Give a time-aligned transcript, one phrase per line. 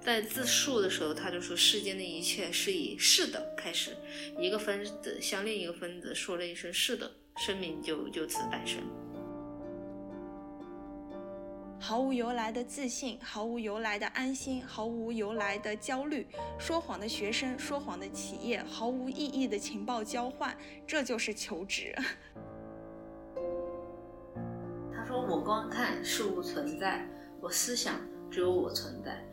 [0.00, 3.96] 在自述的时候，他就说世间的一切是以“是的”开始，
[4.38, 8.80] 一个分子向另一个分子说了一声“是的”，生命就就此诞生。
[11.88, 16.26] 毫无由来的自信，毫无由来的安心，毫无由来的焦虑，
[16.58, 20.52] 说谎的学生，说谎的企业，毫无意义的情报交换，
[20.84, 21.94] 这就是求职。
[24.92, 27.06] 他说：“我观看事物存在，
[27.40, 29.24] 我思想只有我存在。”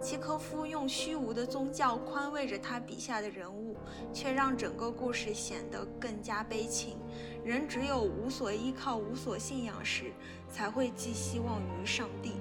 [0.00, 3.76] 契科夫用虚无的宗教宽慰着他笔下的人物，
[4.14, 6.96] 却让整个故事显得更加悲情。
[7.44, 10.12] 人只有无所依靠、无所信仰时，
[10.50, 12.32] 才会寄希望于上帝。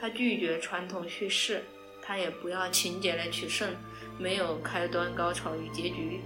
[0.00, 1.62] 他拒绝传统叙事，
[2.02, 3.74] 他也不要情节来取胜，
[4.18, 6.20] 没有开端、高潮与结局，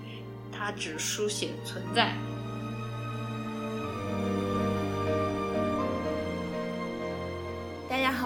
[0.50, 2.14] 他只书写存在。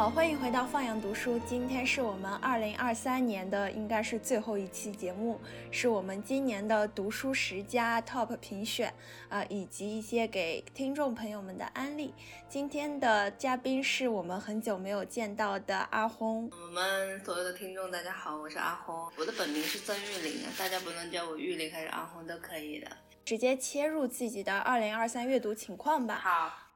[0.00, 1.38] 好，欢迎回到放羊读书。
[1.40, 5.38] 今天是我们二零二三年的，应该是最后一期节目，
[5.70, 8.94] 是我们今年的读书十佳 TOP 评选
[9.28, 12.14] 啊，以及一些给听众朋友们的安利。
[12.48, 16.50] 今天的嘉宾是我们很久没有见到的阿轰。
[16.50, 22.90] 我们所有的听众，大家好，我是阿轰，我的本名是曾玉玲，大家不能叫我玉玲还是阿轰都可以的。
[23.22, 26.14] 直接切入自己的二零二三阅读情况吧。
[26.14, 26.69] 好。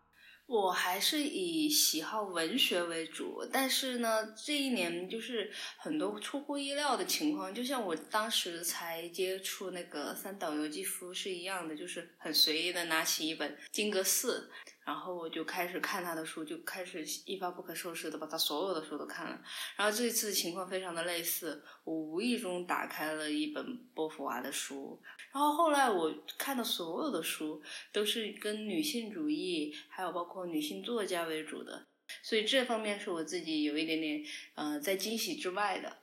[0.46, 14.50] 我还是以喜好文学为主，但是呢，这一年就是很多出乎意料的情况，就像我当时才接触那个三岛由纪夫是一样的，就是很随意的拿起一本《金阁寺》。
[14.84, 19.40] 然后我就开始看他的书，就开始一发不可收拾的把他所有的书都看了。
[19.76, 25.00] 然后这次情况非常的类似，我无意中打开了一本波伏娃的书，
[25.32, 27.62] 然后后来我看的所有的书
[27.92, 31.86] 都是跟女性主义，还有包括女性作家为主的，
[32.22, 34.22] 所以这方面是我自己有一点点
[34.54, 35.96] 呃在惊喜之外的。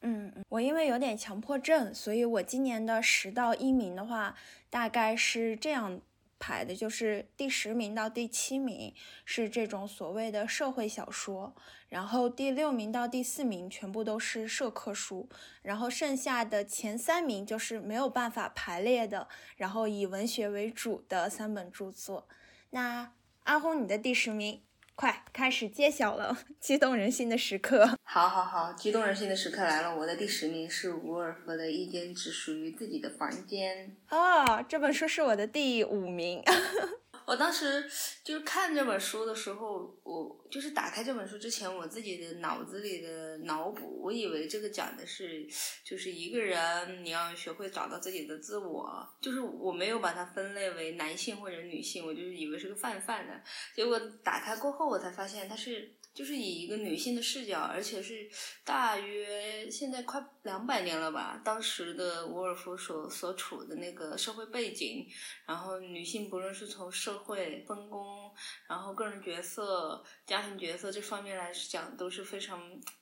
[0.00, 4.36] 嗯，我因为有点强迫症，所以我今年的十到一名的话，
[4.68, 6.00] 大概是这样。
[6.42, 8.92] 排的就是第十名到第七名
[9.24, 11.54] 是这种所谓的社会小说，
[11.88, 15.28] 然后第六名到第四名全部都是社科书，
[15.62, 22.26] 然后剩下的前三名就是没有办法排列的，然后以文学为主的三本著作。
[22.70, 23.12] 那
[23.44, 24.62] 阿红，你的第十名？
[25.02, 27.98] 快开始揭晓了， 激动人心的时刻。
[28.04, 29.96] 好，好，好，激动人心的时刻来了。
[29.96, 33.92] 我的第十名是伍尔夫的《一间只属于自己的房间》。
[34.16, 36.40] 哦，这本书是我的第五名。
[37.26, 37.88] 我当时
[38.24, 45.46] 就是看这本书的时候，我就是打开这本书之前，我自己的脑子里的脑补，我以为这个讲的是
[45.84, 53.40] 就是一个人你要学会找到自己的自我，就是我没有把它分类为男性或者女性，我就是以为是个泛泛的。
[53.74, 55.92] 结果打开过后，我才发现它是。
[56.14, 58.28] 就是以一个女性的视角，而且是
[58.64, 65.06] 大约现在快两百年了吧，当时的伍尔夫所所处的那个社会背景，
[65.46, 68.30] 然后女性不论是从社会分工，
[68.68, 72.60] 然后个人角色、家庭角色这方面来讲，都是非常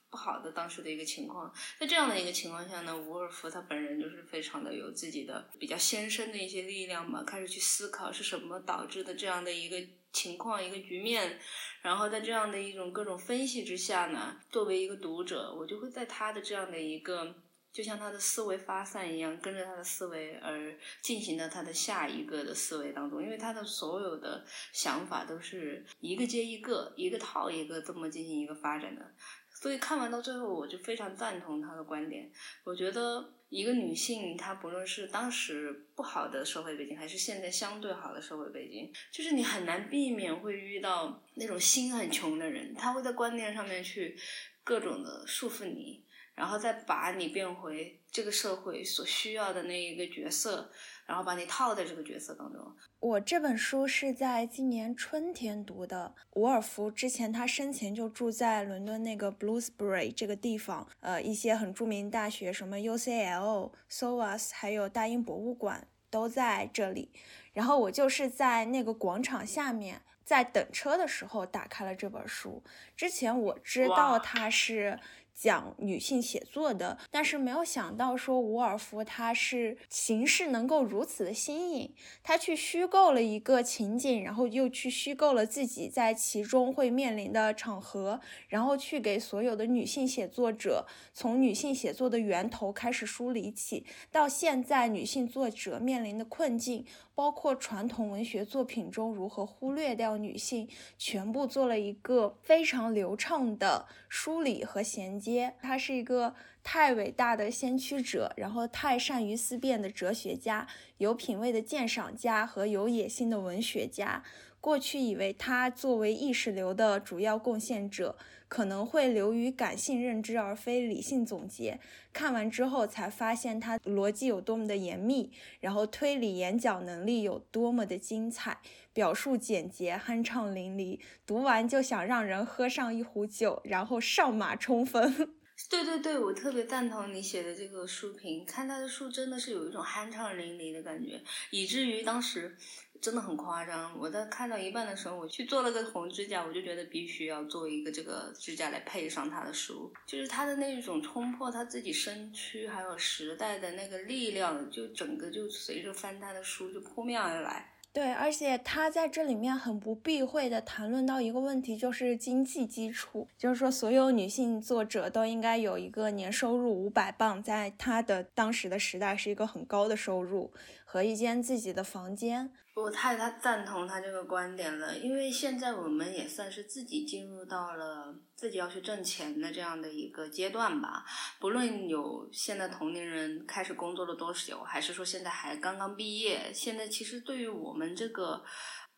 [0.09, 1.53] 不好的当时的一个情况。
[1.79, 9.77] 在这样的一个情况下呢，伍尔夫他本人就是非常的有自己的比较先生的一些力量嘛，开始去思考是什么导致的这样的一个。
[10.11, 11.39] 情况一个局面，
[11.81, 17.33] 然后在这样的一种各种分析之下呢，作为一个读者，我就会在他的这样的一个，
[17.71, 29.13] 就像他的思维发散一样，跟着他的思维而进行到他的下一个的思维当中，因为他的所有的想法都是一个接一个，一个套一个这么进行一个发展的。
[29.53, 32.31] 所以看完到最后，我就非常赞同他的观点。
[32.63, 44.17] 我觉得一个女性，她不论是当时不好的社会背景，还是现在相对好的社会背景，就是你很难避免会遇到那种心很穷的人，他会在观念上面去
[44.63, 46.01] 各种的束缚你，
[46.33, 50.71] 然后再把你变回这个社会所需要的那一个角色。
[51.11, 52.65] 然后把你套在这个角色当中。
[53.01, 56.15] 我这本书是在今年春天读的。
[56.35, 67.11] 伍尔夫之前他生前就住在伦敦那个 Bloomsbury 这个地方，呃，一些很著名大学，什么 UCL、SOAS，还有大英博物馆都在这里。
[67.51, 72.63] 然后我就是在那个广场下面，在等车的时候打开了这本书。
[72.95, 74.97] 之前我知道它是。
[75.41, 81.91] 讲女性写作的，但是没有想到说伍尔夫他是形式能够如此的新颖，
[82.21, 96.85] 他去虚构了一个情景，然后又去虚构了自己在其中会面临的场合，然后去给所有的女性写作者从女性写作的源头开始梳理起，到现在女性作者面临的困境。
[97.13, 100.67] 包括传统文学作品中如何忽略掉女性，
[100.97, 105.30] 全部做了一个非常流畅的梳理和衔接。
[105.61, 106.33] 他是一个
[106.63, 110.67] 太伟大的先驱者，然后太善于思辨的哲学家，
[110.97, 114.23] 有品位的鉴赏家和有野心的文学家。
[114.59, 118.17] 过去以为他作为意识流的主要贡献者。
[118.51, 121.79] 可能会流于感性认知而非理性总结。
[122.11, 125.31] 看完之后才发现他逻辑有多么的严密，
[125.61, 128.59] 然后推理演讲能力有多么的精彩，
[128.91, 135.33] 表述简洁酣畅淋漓，读完就想让人喝上一壶酒，然后上马冲锋。
[135.69, 141.21] 对对对，我特别赞同你写的这个书评，看他的书真的是有一种酣畅淋漓的感觉，
[141.51, 142.57] 以至于当时。
[143.01, 157.69] 真的很夸张，我在看到一半的时候，我去做了个红指甲，我就觉得必须要做一个这个指甲来配上他的书，就是他的那种冲破他自己身躯还有时代的那个力量，就整个就随着翻他的书就扑面而来。
[157.93, 170.49] 对，而且他在这里面很不避讳的谈论到一个问题，就是经济基础，就是说所有女性作者都应该有一个年收入五百磅，在他的当时的时代是一个很高的收入
[170.91, 172.51] 和一间自己的房间。
[172.75, 181.05] 我太他赞同他这个观点了，因为现在我们也算是自己进入到了自己要去挣钱的这样的一个阶段吧。
[181.39, 188.43] 不论有现在同龄人开始工作了多久，还是说现在还刚刚毕业，现在其实对于我们这个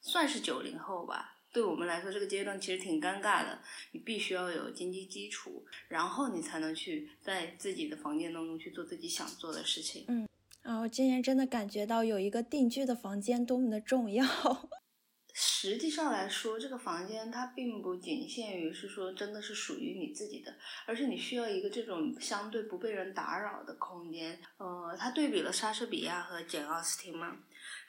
[0.02, 3.60] 算是九零后吧，对我们来说这个阶段其实挺尴尬的。
[3.92, 10.06] 你必须要有经济基础，然后你才能去在自己的房间当中去做自己想做的事情。
[10.08, 10.28] 嗯。
[10.64, 14.26] 啊，我今年真的感觉到有一个定居的房间多么的重要。
[15.36, 20.54] 实际上来说，这个房间它并不仅限于是说真的是属于你自己的，
[20.86, 24.40] 而是你需要一个这种相对不被人打扰的空间。
[24.58, 27.36] 呃，它对比了莎士比亚和简奥斯汀吗。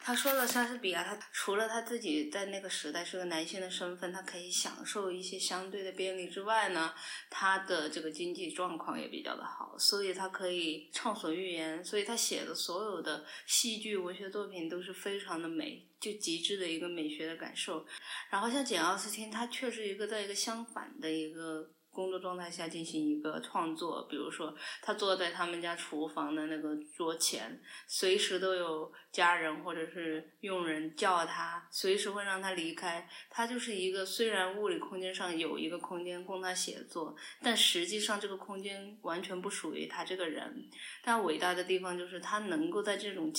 [0.06, 6.92] 他说了，莎士比亚他除了他自己在那个时代是个男性的身份，他可以享受一些相对的便利之外呢，
[7.30, 17.86] 他的这个经济状况也比较的好，所以他可以畅所欲言，所以他写的所有的戏剧文学作品都是非常的美，就极致的一个美学的感受。
[18.28, 21.70] 然后像简奥斯汀，他却是一个在一个相反的一个。
[21.94, 33.08] 工作状态下进行一个创作，比如说他坐在他们家厨房的那个桌前，随时都有家人或者是佣人叫他，随时会让他离开。
[33.30, 40.68] 他就是一个虽然物理空间上有一个空间供他写作，但实际上这个空间完全不属于他这个人。
[41.02, 43.32] 但伟大的地方就是他能够在这种。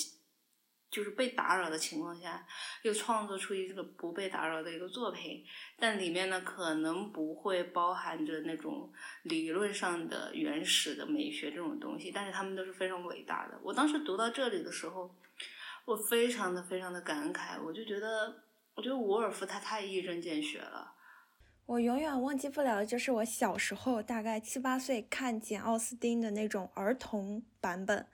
[0.90, 2.46] 就是被打扰的情况下，
[2.82, 5.44] 又创作出一个不被打扰的一个作品，
[5.78, 8.90] 但里面呢可能不会包含着那种
[9.24, 13.58] 理论上的原始的美学这种东西，但是他们都是非常伟大的。
[13.62, 15.14] 我当时读到这里的时候，
[15.84, 18.42] 我非常的非常的感慨，我就觉得，
[18.74, 20.92] 我觉得伍尔夫他太一针见血了。
[21.66, 28.06] 我永远忘记不了的就是我小时候大概七八岁看简奥斯汀的那种儿童版本。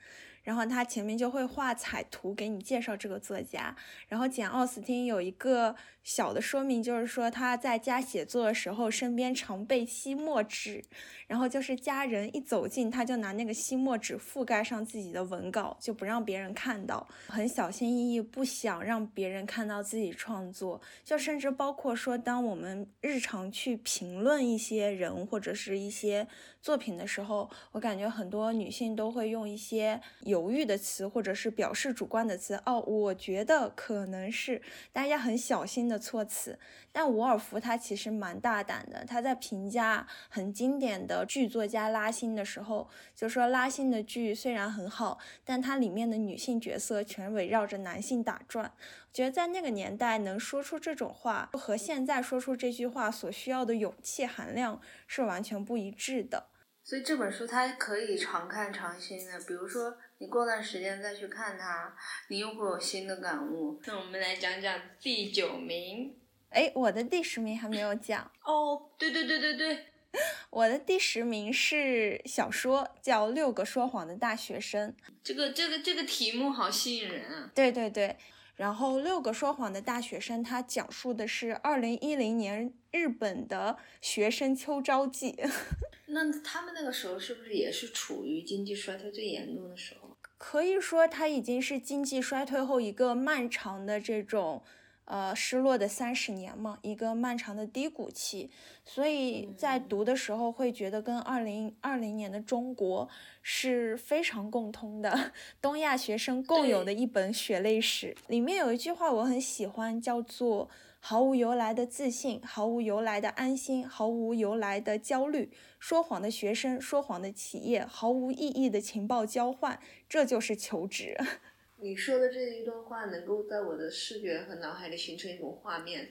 [0.42, 3.74] 然后他前面就会画彩图给你介绍这个作家。
[4.08, 10.82] 然后简奥斯汀有一个小的说明，就是说他在家写作的时候身边常备吸墨纸，
[11.26, 20.80] 然后就是家人一走近，他就拿那个吸墨纸覆盖上自己的文稿，就不让别人看到，很小心翼翼，不想让别人看到自己创作。
[21.04, 26.26] 就甚至包括说，当我们日常去评论一些人或者是一些。
[26.62, 30.00] 作品的时候，我感觉很多女性都会用一些
[30.32, 32.60] 犹豫的词，或者是表示主观的词。
[32.64, 34.60] 哦，我觉得可能是
[34.92, 36.58] 大家很小心的措辞。
[36.94, 48.72] 但伍尔夫他其实蛮大胆的，他在评价很经典的剧作家拉辛的时候，就说拉辛的剧虽然很好，但它里面的女性角色全围绕着男性打转。
[49.08, 56.48] 我觉得在那个年代能说出这种话，和现在说出这句话所需要的勇气含量是完全不一致的。
[56.84, 61.92] 所以这本书它可以常看常新的，比如说你过段时间再去看它，
[62.28, 63.80] 你又会有新的感悟。
[63.86, 66.14] 那我们来讲讲第九名。
[66.50, 68.80] 哎，我的第十名还没有讲哦。
[68.96, 69.86] 对对对对对，
[70.50, 74.90] 我的第十名是小说，叫《六个说谎的大学生》。
[75.24, 77.50] 这个这个这个题目好吸引人啊！
[77.52, 78.16] 对对对。
[78.54, 85.34] 然后，《六个说谎的大学生》它讲述的是二零一零年日本的学生秋招季。
[86.06, 90.11] 那他们那个时候是不是也是处于经济衰退最严重的时候？
[90.44, 94.60] 可以说，它已经是经济衰退后一个漫长的这种。
[95.04, 98.48] 呃，失落的三十年嘛，一个漫长的低谷期，
[98.84, 103.08] 所以在读的时候会觉得跟二零二零年的中国
[103.42, 108.16] 是非常共通的，东亚学生共有的一本血泪史。
[108.28, 110.70] 里面有一句话我很喜欢，叫做
[111.04, 121.18] “毫无由来的自信，毫无由来的安心，毫无由来的焦虑，说谎的学生，说谎的企业，毫无意义的情报交换，这就是求职。
[121.82, 126.10] ”你说的这一段话能够在我的视觉和脑海里形成一种画面。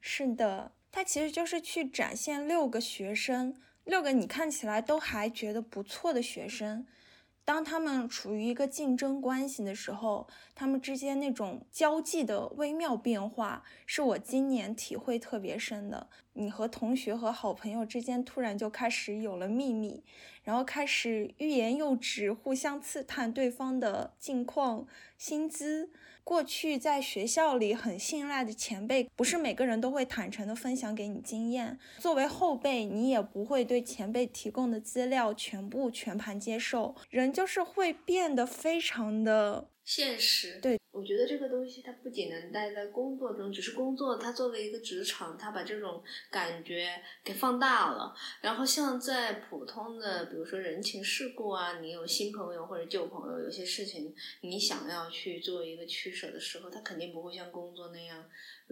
[0.00, 6.84] 是的，它其实就是去展现六个学生，六个你看起来都还觉得不错的学生。
[7.44, 16.08] 当他们处于一个竞争关系的时候，他们之间那种交际的微妙变化，是我今年体会特别深的。
[16.34, 20.04] 你和同学和好朋友之间突然就开始有了秘密，
[20.44, 24.86] 然后开始欲言又止，互相刺探对方的近况、
[25.18, 25.90] 薪资。
[26.24, 31.78] 过去在学校里很信赖的前辈，不是每个人都会坦诚的分享给你经验。
[31.98, 36.94] 作为后辈，你也不会对前辈提供的资料全部全盘接受。
[37.10, 40.58] 人就是会变得非常的现实。
[40.60, 40.78] 对。
[40.92, 48.14] 我觉得这个东西它不仅能带在工作中，只是工作它作为一个职场，它把这种感觉给放大了。
[48.42, 58.22] 然后像在普通的，比如说人情世故啊，你有新朋友或者旧朋友，有些事情你想要去做一个取舍的时候，它肯定不会像工作那样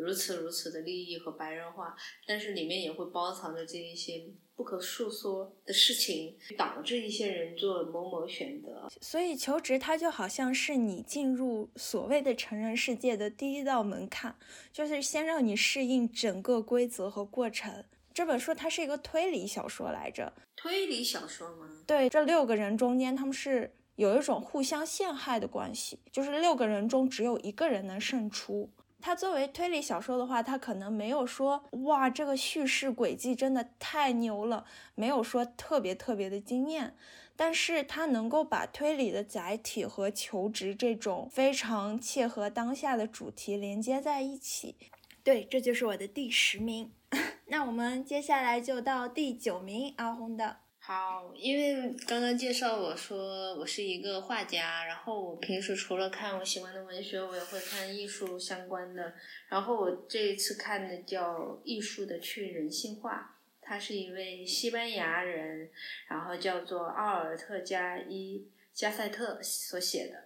[0.01, 1.95] 如此如此的利益和白热化，
[2.27, 4.25] 但是里面也会包藏着这一些。
[4.57, 8.87] 不可诉说的事情，导致一些人做某某选择。
[9.01, 14.37] 所以求职它就好像是你进入所谓的成人世界的第一道门槛，
[14.71, 17.83] 就是先让你适应整个规则和过程。
[18.13, 21.67] 这本书它是一个推理小说来着，推理小说吗？
[21.87, 28.71] 对，这六个人中间他们是有一种互相陷害的关系，就是六个人中只有一个人能胜出。
[29.01, 34.65] 它作为推理小说的话，它可能没有说哇，这个叙事轨迹真的太牛了，
[34.95, 36.95] 没有说特别特别的惊艳，
[37.35, 44.77] 但是它能够把推理的载体和求职这种非常切合当下的主题连接在一起。
[45.23, 46.93] 对，这就是我的第十名。
[47.47, 50.59] 那我们接下来就到第九名，阿红的。
[50.91, 59.15] 好，因为刚刚介绍我说我是一个画家，然后我平时除了看我喜欢的文学，我也会看艺术相关的。
[59.49, 65.71] 然后我这一次看的叫《艺术的去人性化》，他是一位西班牙人，
[66.09, 70.25] 然后叫做奥尔特加伊加塞特所写的。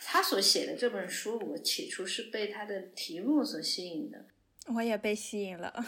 [0.00, 4.24] 他所写的这本书，我起初是被他的题目所吸引的。
[4.74, 5.84] 我也被吸引了。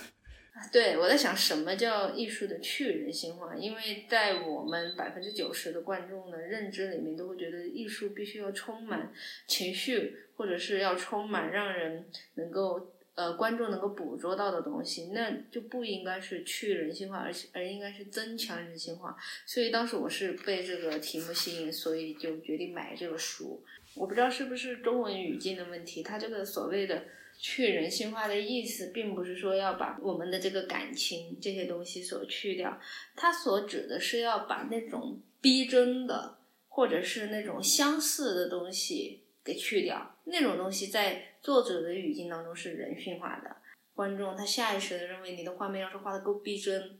[0.70, 3.56] 对，我在想什么叫艺术的去人性化？
[3.56, 9.10] 因为在我们百分之九十的观众的认知里面，都会觉得艺术必须要充满
[9.46, 12.04] 情绪，或者是要充满让人
[12.34, 19.16] 能够呃观众能够捕捉到的东西，那就不应该是去人性化，而且而应该是增强人性化。
[19.46, 23.64] 所以当时我是被这个题目吸引，所以就决定买这个书。
[23.94, 27.02] 我不知道是不是中文语境的问题，它这个所谓的。
[27.42, 32.78] 去人性化的意思，并不是说要把我们的这个感情这些东西所去掉，
[33.16, 36.36] 它所指的是要把那种逼真的，
[36.68, 40.16] 或者是那种相似的东西给去掉。
[40.24, 43.56] 那种东西在作者的语境当中是人性化的，
[43.94, 46.98] 观众他下意识的认为你的画面要是画的够逼真，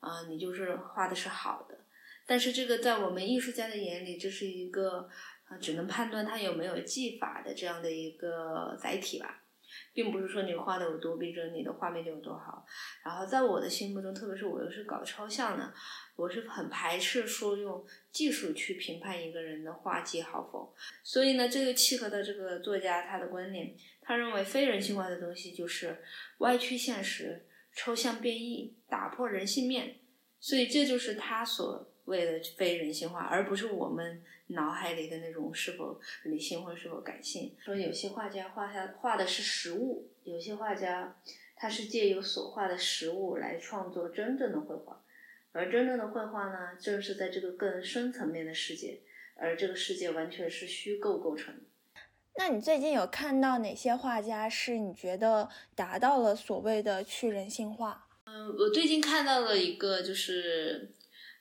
[0.00, 1.78] 啊，你就是画的是好的。
[2.26, 5.08] 但是这个在我们艺术家的眼里，这是一个
[5.48, 9.44] 啊，只能判断他有没有技法的这样的一个载体吧。
[9.98, 12.64] 并不是说你画的有多逼真，你的画面就有多好。
[13.04, 15.74] 然后在我的心目中，特别是我又是搞抽象的，
[16.14, 20.72] 我是很排斥说用技术去评判一个人的画技好否。
[21.02, 26.00] 所以呢，这个契合的这个作家他的观点，他认为非人性化的东西就是
[26.38, 29.96] 歪曲现实、抽象变异、打破人性面。
[30.38, 34.22] 所以这就是他所谓的非人性化，而不是我们。
[34.48, 37.54] 脑海里的那种是否理性或者是否感性？
[37.58, 41.20] 说有些画家画下画的是实物，有些画家
[41.54, 45.02] 他是借由所画的实物来创作真正的绘画，
[45.52, 49.00] 而真正的绘画呢，正是在这个更深层面的世界，
[49.36, 51.54] 而这个世界完全是虚构构成。
[52.36, 58.06] 那你最近有看到哪些画家是你觉得达到了所谓的去人性化？
[58.24, 60.94] 嗯，我最近看到了一个就是。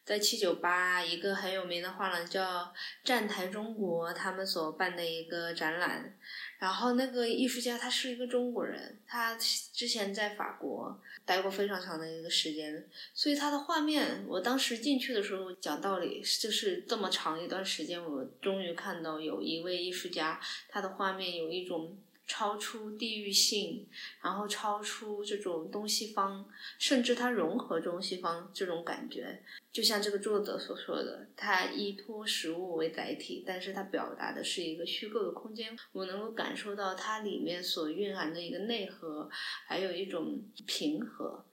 [0.08, 2.74] 在七九八一个很有名的画廊叫
[3.04, 6.18] 站台中国，他们所办的一个展览。
[6.60, 21.98] 然后那个艺术家他是一个中国人，他之前在法国待过非常长的一个时间，所以他的画面，我当时进去的时候讲道理，就是这么长一段时间，我终于看到有一位艺术家，他的画面有一种。
[22.28, 23.88] 超出地域性，
[24.22, 29.42] 然后超出这种东西方，甚至它融合中西方这种感觉，
[29.72, 35.78] 就像这个作者所说的，它依托实物为载体，但是它表达的是一个虚构的空间。
[35.94, 39.30] 我能够感受到它里面所蕴含的一个内核，
[39.66, 41.46] 还有一种平和。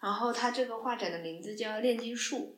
[0.00, 2.56] 然后它这个画展的名字叫《炼金术》，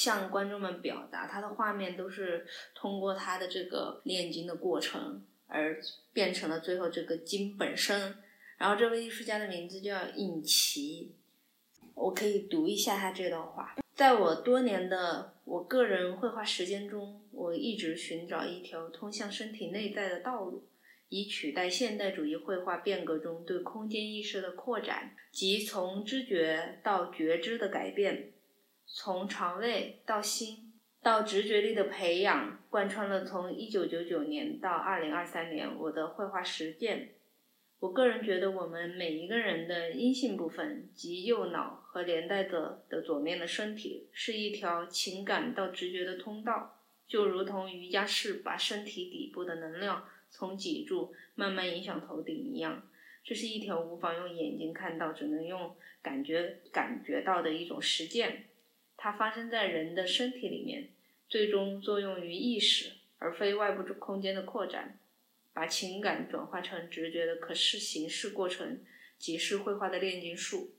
[0.00, 5.22] 向观众们表达它的画面都是通过它的这个炼金的过程。
[5.46, 5.80] 而
[6.12, 8.16] 变成了最后这个金本身，
[8.56, 11.12] 然后这位艺术家的名字叫尹奇，
[11.94, 13.76] 我可以读一下他这段话。
[13.94, 20.64] 在我多年的我个人绘画实践中，我一直寻找一条通向身体内在的道路，
[21.10, 28.32] 以取代现代主义绘画变革中对空间意识的扩展，即从知觉到觉知的改变，
[28.86, 30.72] 从肠胃到心。
[31.04, 37.10] 到直觉力的培养，贯穿了从一九九九年到二零二三年我的绘画实践。
[37.80, 52.88] 我个人觉得，我们每一个人的阴性部分及右脑和连带着的左面的身体，是一条情感到直觉的通道，就如同瑜伽士把身体底部的能量从脊柱慢慢影响头顶一样。
[53.22, 58.46] 这是一条无法用眼睛看到，只能用感觉感觉到的一种实践。
[58.96, 60.88] 它发生在人的身体里面。
[61.34, 65.00] 最终作用于意识，而非外部空间的扩展，
[65.52, 68.78] 把情感转化成直觉的可视形式过程，
[69.18, 70.76] 即是绘画的炼金术。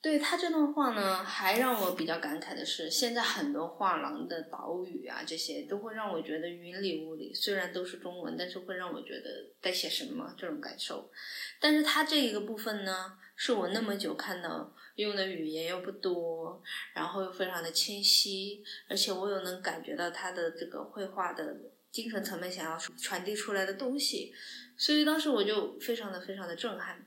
[0.00, 7.32] 对他这段话呢，还让我比较感慨的是，现在很多画廊的导语啊，这些都会让我觉得云里雾里。
[7.32, 11.12] 虽然都是中文，但是会让我觉得在写什么这种感受。
[11.60, 14.74] 但是他这一个部分呢，是我那么久看到。
[14.96, 16.62] 用的语言又不多，
[16.94, 21.56] 然后又非常的清晰，而且我又能感觉到他的这个绘画的
[21.90, 24.32] 精神层面想要传递出来的东西，
[24.76, 27.04] 所以当时我就非常的非常的震撼。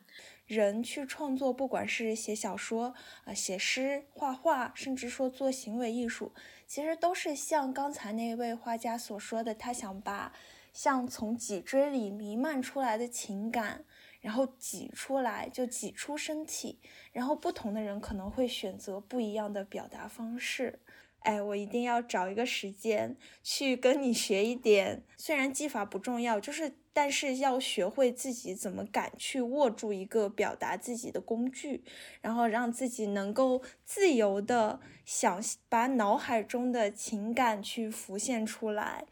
[0.48, 6.34] 人去创作，不管是写小说啊、写诗、画画，甚至说做行为艺术，
[6.68, 10.32] 其实都是像刚才那位画家所说的，他想把
[10.72, 13.86] 像从脊椎里弥漫出来的情感。
[14.26, 16.80] 然后挤出来，就挤出身体。
[17.12, 20.80] 然后不同的人可能会选择不一样的表达方式。
[21.20, 25.04] 哎，我一定要找一个时间去跟你学一点。
[25.16, 31.84] 虽然技法不重要，就是但是要学会自己怎么敢去握住一个表达自己的工具，
[32.22, 39.06] 然后让自己能够自由的想把脑海中的情感去浮现出来。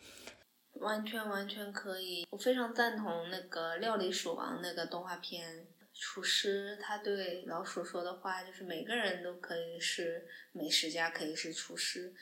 [0.83, 12.13] 完全完全可以，我非常赞同那个《料理鼠王》那个动画片，厨师他对老鼠说的话，就是每个人都可以是美食家，可以是厨师。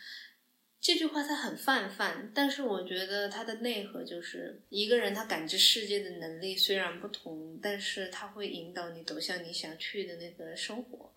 [0.80, 11.14] 这句话它很泛泛，但是我觉得它的内核就是一个人他感知世界的能力虽然不同，但是他会引导你走向你想去的那个生活。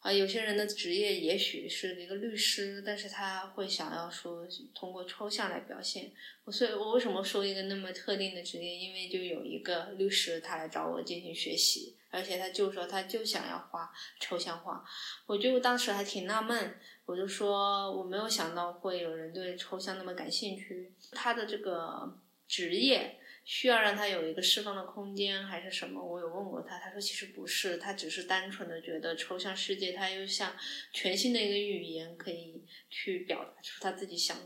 [0.00, 6.10] 啊，有些人的职业也许是一个律师，但是他会想要说通过抽象来表现。
[6.44, 8.76] 我所以，我为什么说一个那么特定的职业？
[8.76, 14.82] 因为就有一个律师，他来找我进行学习，而且他就说他就想要画抽象画。
[15.26, 20.94] 我就当时还挺纳闷，我就说我没有想到会有人对抽象那么感兴趣。
[21.12, 23.19] 他的这个职业。
[23.52, 26.00] 需要让他有一个释放的空间，还是什么？
[26.00, 30.54] 我有问过他，他说其实不是，他只是单纯的觉得抽象世界，他又像
[30.92, 34.36] 全新的一个语言，可以去表达出他自己想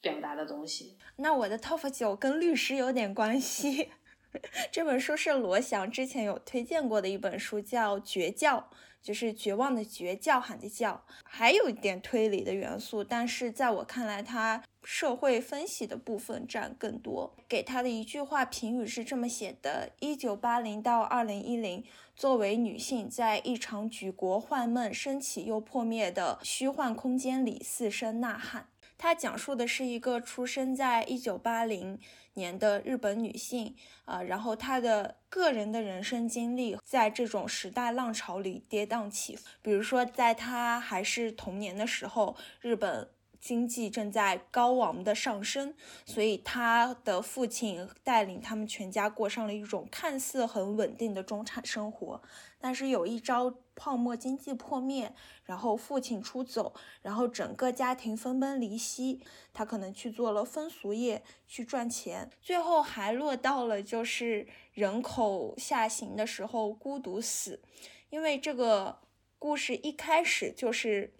[0.00, 0.98] 表达的东西。
[1.14, 3.90] 那我的 top 九跟律师有点关系，
[4.72, 8.68] 这本书是罗翔之前有推荐过的一本书，叫《绝教》。
[9.02, 17.34] 就是绝望的绝叫喊的叫，还有一点推理的元素，但是在我看来，它社会分析的部分占更多。
[17.48, 21.84] 给他的一句话评语是这么写的：一九八零到二零一零，
[22.14, 28.68] 作为女性，在一场举国幻梦升起又破灭的虚幻空间里四声呐喊。
[28.98, 31.98] 它讲述的是一个出生在一九八零。
[32.34, 39.44] 年的日本女性啊，然后她的个人的人生经历在这种时代浪潮里跌宕起伏。
[39.62, 43.08] 比如说，在她还是童年的时候，日本
[43.40, 52.20] 经济正在高昂的上升，所以她的父亲带领他们全家过上了一种看似很稳定的中产生活。
[52.60, 55.14] 但是有一朝泡沫经济破灭，
[55.44, 59.22] 然后父亲出走，然后整个家庭分崩离析，
[59.54, 67.62] 他可能去做了风俗业去赚钱，最后还落到了就是人口下行的时候孤独死，
[68.10, 68.98] 因为这个
[69.38, 71.14] 故事一开始就是。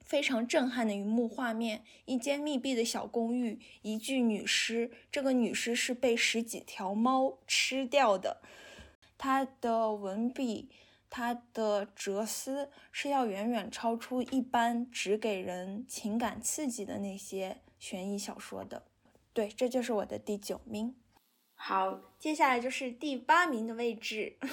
[0.00, 4.90] 非常震撼的一幕画面：一间密闭的小公寓，一具女尸。
[5.12, 8.40] 这个女尸是被十几条猫吃掉的。
[9.18, 10.70] 她的文笔，
[11.10, 18.84] 她的哲思是要远远超出一般只给人情感刺激的那些悬疑小说的。
[19.32, 20.94] 对，这就是我的第九名。
[21.54, 24.36] 好，接下来就是第八名的位置。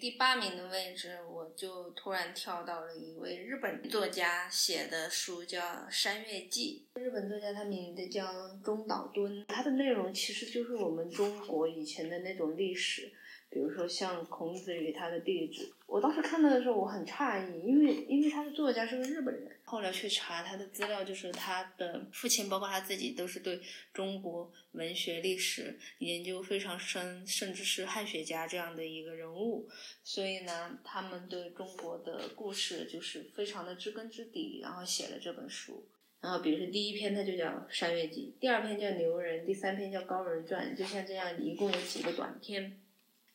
[0.00, 6.86] 第八名的位置，我就突然跳到了一位日本作家写的书，叫《山月记》。
[7.00, 13.12] 日本作家他名字叫中岛敦，他的内容其实就是我们中国以前的那种历史。
[13.50, 19.50] 比如说像孔子与他的弟子，我当时看到的时候我很诧异，因为因为他的作家是个日本人。
[19.64, 23.60] 后来去查他的资料，就是他的父亲，包括他自己，都是对
[23.92, 29.68] 中国文学历史研究非常深，甚至是汉学家这样的一个人物。
[30.02, 35.86] 所以呢，他们对中国的故事就是非常的知根知底，然后写了这本书。
[36.20, 42.79] 然后比如说第一篇它就叫《山月记》，第二篇叫《牛人》，第三篇叫《高人传》，就像这样，一共有几个短篇。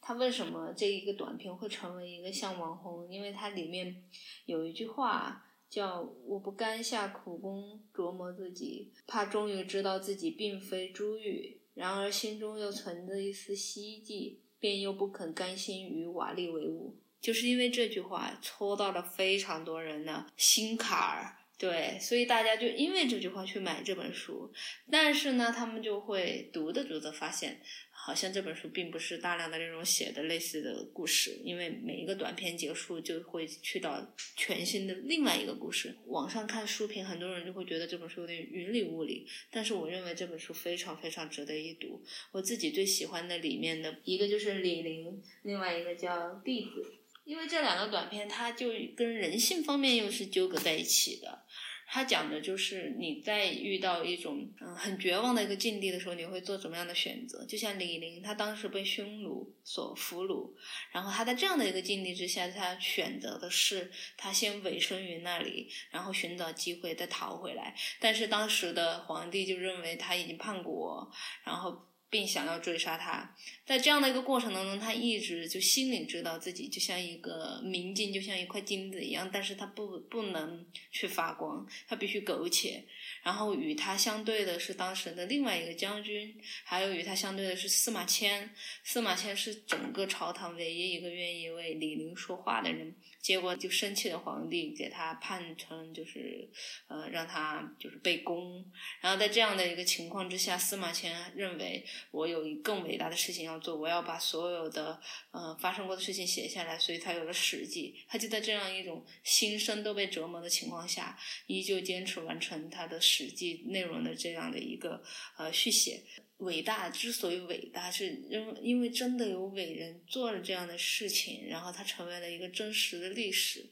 [0.08, 3.12] 他为什么这一个短片会成为一个像网红？
[3.12, 4.04] 因为它里面
[4.46, 16.96] 有一句话叫“我不甘下苦功琢磨自己，怕终于知道自己并非珠玉，然而心中又存着一丝希冀，便又不肯甘心与瓦砾为伍”。
[17.20, 24.54] 就是因为这句话戳到了非常多人的心坎儿，对，所以大家就因为这句话去买这本书。
[24.91, 27.60] 但是呢，他们就会读着读着发现。
[28.06, 35.98] 好像这本书并不是大量的那种写的类似的故事，因为每一个短片结束就会去到全新的另外一个故事。
[36.06, 42.00] 网上看书评，很多人就会觉得这本书有点云里雾里，但是我认为这本书非常非常值得一读。
[42.32, 51.44] 我自己最喜欢的里面的一个就是李玲，另外一个叫弟子，因为这两个短片它就跟人性方面又是纠葛在一起的。
[51.88, 57.45] 他讲的就是你在遇到一种嗯很绝望的一个境地的时候，你会做怎么样的选择？
[57.45, 60.52] 就像李陵，他当时被匈奴所俘虏，
[60.91, 67.76] 然后他在这样的一个境地之下，他选择的是他先委身于那里，然后寻找机会再逃回来。
[68.00, 71.12] 但是当时的皇帝就认为他已经叛国，
[71.43, 71.88] 然后。
[72.15, 82.86] 并想要追杀他，在这样的一个过程当中，他一直就心里知道自己就像一个明镜，就像一块金子一样，但是他不不能去发光，他必须苟且。
[83.21, 88.49] 然后与他相对的是当时的另外一个将军，还有与他相对的是司马迁。
[88.86, 92.95] 司马迁是整个朝堂唯一一个愿意为李陵说话的人。
[93.25, 96.47] 结果就生气的皇帝给他判成就是，
[96.88, 98.63] 呃，让他就是被攻。
[99.01, 107.95] 然后在这样的一个情况之下，司马迁认为我有一更伟大的事情要做，我要把所有的呃发生过的事情写下来，所以他有了《史记》。
[108.07, 115.01] 他就在这样一种心身都被折磨的情况下，依旧坚持完成他的《史记》内容的这样的一个
[115.39, 116.03] 呃续写。
[116.38, 123.69] 伟大之所以伟大，是因为因为真的有伟人做了这样的事情，然后它成为了一个真实的历史，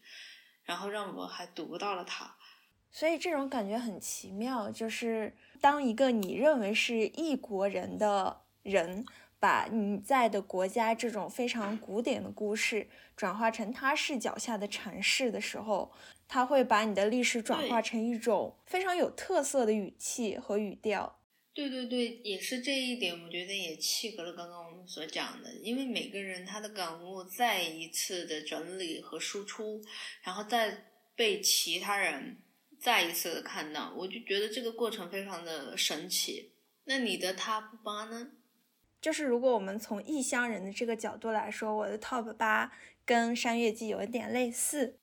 [0.64, 2.36] 然后让我还读到了它。
[2.90, 9.04] 所以这种感觉很奇妙，就是当一个你认为是异国人的人，
[9.40, 15.92] 把你在的国家这种非常古典的故事转化成他视角下的阐释的时候，
[16.30, 21.20] 他会把你的历史转化成一种非常有特色的语气和语调。
[21.54, 29.80] 对对对，也是这一点，我觉得也契合了刚刚我们所讲的，因为每个人他的感悟再一次的整理和输出，
[30.24, 30.86] 然后再
[31.16, 32.40] 被其他人
[32.80, 36.54] 再一次的看到，我就觉得这个过程非常的神奇。
[36.86, 38.32] 那你的 Top 八呢？
[39.00, 42.72] 就是如果我们从异乡人的这个角度来说，我的 Top 八
[43.06, 44.98] 跟《山月记》有一点类似，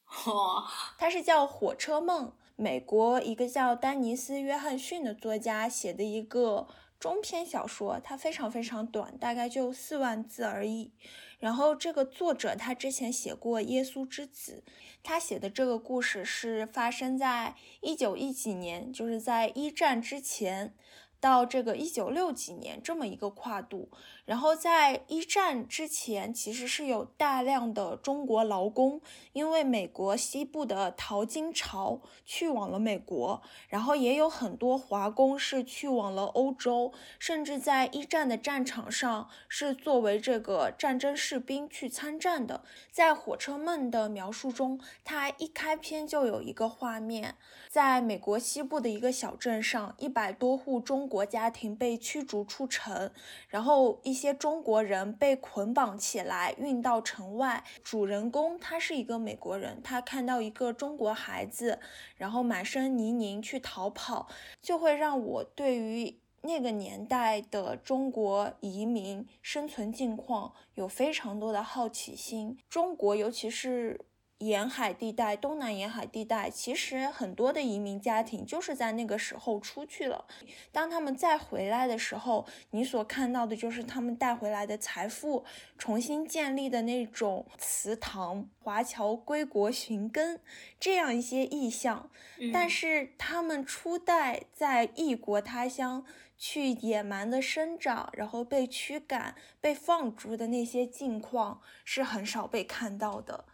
[0.99, 2.27] 它是叫《火车梦》。
[2.61, 6.69] 美国一个叫丹尼斯·约翰逊的作家写的一个
[6.99, 10.93] 中篇小说，它非常非常短，大概就四万字而已。
[11.39, 14.63] 然后这个作者他之前写过《耶稣之子》，
[15.03, 20.75] 他写的这个故事是发生在一九一几年，就是在一战之前。
[21.23, 23.91] 到这个一九六几年这么一个跨度，
[24.31, 29.01] 然后在一战之前，其实是有大量的中国劳工，
[29.33, 42.63] 因为美国西部的淘金潮去往了美国，然后也有很多华工是去往了欧洲，甚至在一战的战场上是作为这个战争士兵去参战的。
[42.93, 47.35] 在《火车梦》的描述中，它一开篇就有一个画面，
[47.69, 51.01] 在美国西部的一个小镇上，一百多户中。
[51.11, 53.11] 国家庭被驱逐出城，
[53.49, 57.65] 然后一些中国人被捆绑起来运到城外。
[57.83, 61.81] 主人公他是一个美国人，他看到一个中国孩子，
[62.17, 64.29] 然后满身泥泞去逃跑，
[64.61, 72.59] 就会让我对于那个年代的中国移民生存境况有非常多的好奇心。
[72.69, 73.99] 中国尤其是。
[74.41, 80.25] 沿海地带，东南沿海地带，其实很多的移民家庭就是在那个时候出去了。
[80.73, 85.45] 当他们再回来的时候，你所看到的就是他们带回来的财富，
[85.77, 90.41] 重新建立的那种祠堂、华侨归国寻根
[90.79, 92.09] 这样一些意象。
[92.51, 96.03] 但是他们初代在异国他乡
[96.39, 103.45] 去野蛮的生长，然后被驱赶、被放逐的那些境况，是很少被看到的。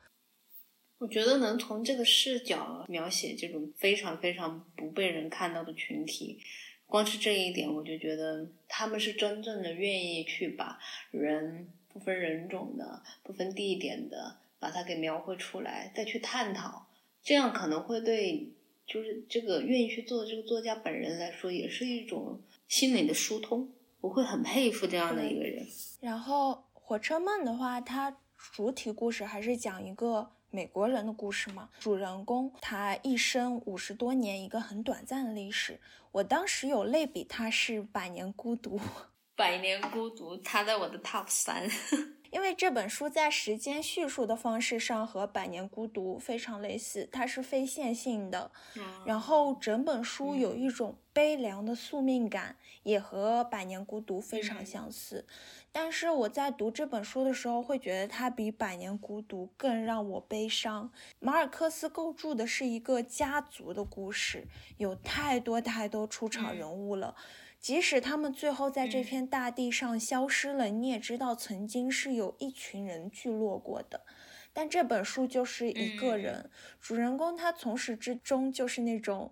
[0.99, 6.39] 我觉得能从这个视角描写这种非常非常不被人看到的群体，
[6.87, 10.79] 光是这一点，我就觉得他们是真正的愿意去把
[11.11, 16.87] 人不分人种的、不分地点的，把它给描绘出来，再去探讨。
[17.23, 18.49] 这样可能会对
[18.87, 23.69] 就是这个愿意去做的这个作家本人来说，也是一种心理的疏通。
[24.01, 25.67] 我会很佩服这样的一个人。
[26.01, 28.17] 然后《火车梦》的话，它
[28.55, 30.31] 主体故事还是讲一个。
[30.57, 31.69] 美国人的故事嘛？
[31.79, 35.79] 主人公他一生五十多年，一个很短暂的历史。
[36.13, 38.79] 我当时有类比，他是《百年孤独》。
[39.37, 41.69] 《百年孤独》他在我的 top 三，
[42.33, 48.51] 因为这本书在时间叙述的方式上和《百年孤独》非常类似，它是非线性的。
[49.05, 55.27] 然后整本书有一种悲凉的宿命感，也和《百年孤独》非常相似。
[55.79, 60.91] 但是我在读这本书的时候，会觉得它比《百年孤独》更让我悲伤。
[61.19, 67.15] 马尔克斯构筑的是一个家族的故事，有太多太多出场人物了。
[67.61, 74.01] 即使他们最后在这片大地上消失了，你也知道曾经是有一群人聚落过的。
[74.55, 76.49] 但这本书就是一个人，
[76.81, 79.31] 主人公他从始至终就是那种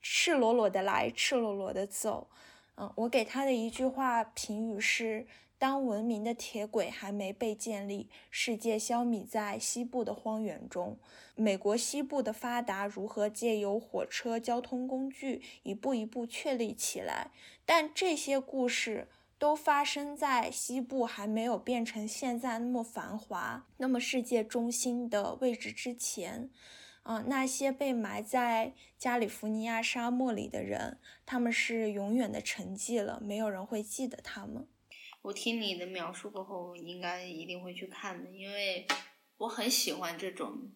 [0.00, 2.30] 赤裸裸的来，赤裸裸的走。
[2.76, 5.26] 嗯，我给他的一句话评语是。
[5.64, 10.98] 当文明的铁轨还没被建立，世界消弭在西部的荒原中。
[11.36, 17.30] 美国西部的发达如何借由火车交通工具一步一步确立起来？
[17.64, 26.50] 但这些故事都发生在西部还没有变成现在那么繁华、那么世界中心的位置之前。
[27.04, 34.66] 啊，那些被埋在加利福尼亚沙漠里的人，他们是永远的沉寂了，没有人会记得他们。
[35.24, 38.86] 我听你的描述过后，应该一定会去看的，因为
[39.38, 40.70] 我很喜欢这种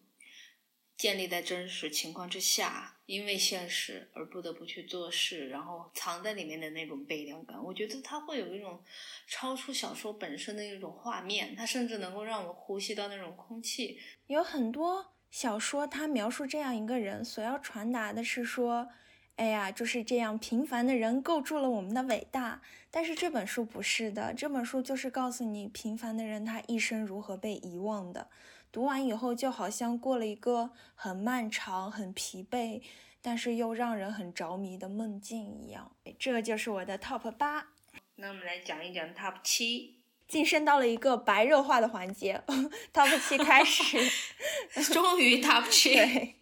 [0.97, 7.63] 建立在真实情况之下，因为现实而不得不去做事，然后藏在里面的那种悲凉感。
[7.63, 8.83] 我觉得它会有一种
[9.27, 13.99] 超出小说本身的一种画面，它甚至能够让我呼吸到那种空气。
[14.25, 18.89] 有很多小说，它描述这样一个人，所要传达的是说。
[19.39, 22.61] 哎呀，就是这样平凡的人构筑了我们的伟大。
[22.91, 28.27] 但是这本书不是的，这本书就是告诉你平凡的人他一生如何被遗忘的。
[28.69, 32.81] 读完以后就好像过了一个很漫长、很疲惫，
[33.21, 35.89] 但是又让人很着迷的梦境一样。
[36.19, 37.69] 这就是我的 top 八。
[38.15, 42.43] 那我们来讲一讲 top 七，晋升到了一个白热化的环节。
[42.93, 43.97] top 七开始，
[44.91, 45.93] 终于 top 七。
[45.93, 46.35] 对。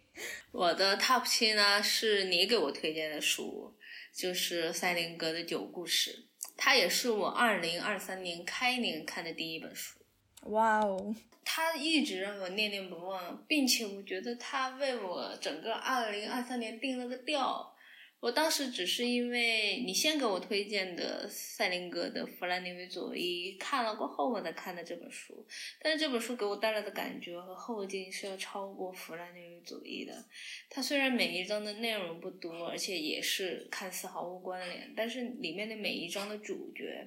[0.50, 3.74] 我的 top 七呢，是你给我推荐的书，
[4.12, 6.10] 就是赛林格的《九故事》，
[6.56, 9.98] 它也是我二零二三年开年看的第一本书。
[10.44, 11.14] 哇哦！
[11.44, 17.74] 它一直让我念念不忘，并且我觉得它为我整个二零二三年定了个调。
[18.20, 25.46] 我当时只是因为你先给我推荐的赛林格的《弗兰尼维佐伊》看了过后，我才看的这本书。
[25.80, 30.24] 但是这本书给我带来的感觉和后劲是要超过《弗兰尼维佐伊》的。
[30.68, 37.06] 它虽然每一章的内容不多，而且也是看似毫无关联，但是里面的每一章的主角。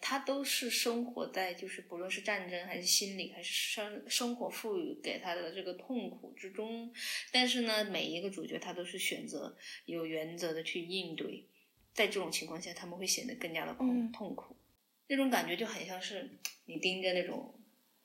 [0.00, 6.92] 他都是生活在，就是不论是战争还是心理，还是生生活赋予给他的这个痛苦之中。
[7.32, 9.56] 但是呢，每一个主角他都是选择
[9.86, 11.46] 有原则的去应对。
[11.92, 14.54] 在这种情况下，他们会显得更加的痛痛苦。
[15.08, 17.58] 那种感觉就很像是你盯着那种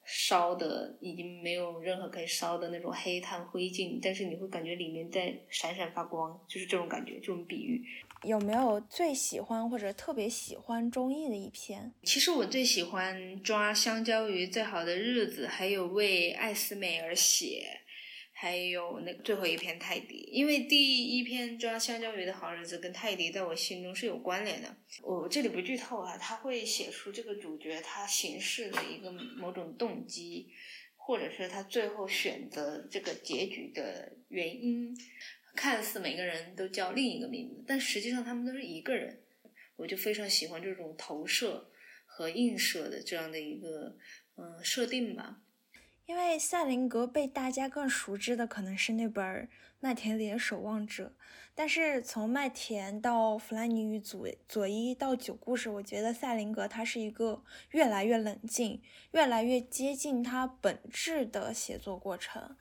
[0.06, 7.86] 烧的已经没有任何可以烧的那种黑炭灰烬，但是你会感觉里面在闪闪发光，就是这种感觉，这种比喻。
[8.24, 11.94] 有没有最喜欢或者特别喜欢中译的一篇？
[12.04, 17.80] 其实我最喜欢抓香蕉鱼最好的日子，还有为艾斯美而写。
[18.34, 24.78] 还有那最后一篇泰迪，因为第一篇抓香蕉鱼的好日子跟泰迪在我心中是有关联的。
[25.04, 30.50] 我这里不剧透啊，他会写出这个主角他行事的一个某种动机，
[30.98, 34.92] 或者是他最后选择这个结局的原因。
[35.56, 39.20] 看似每个人都叫另一个名字，但实际上他们都是一个人。
[39.78, 41.72] 我就非常喜欢这种投射
[42.06, 43.98] 和映射的这样的一个
[44.36, 45.42] 嗯设定吧。
[46.06, 49.24] 因为赛林格被大家更熟知的可能是那本
[49.80, 51.16] 《麦田里的守望者》，
[51.56, 58.82] 但是从麦田到弗兰尼与佐佐伊到九故事，我觉得赛林格他是一个越来越冷静、
[59.14, 62.58] 越来越接近他本质的写作过程，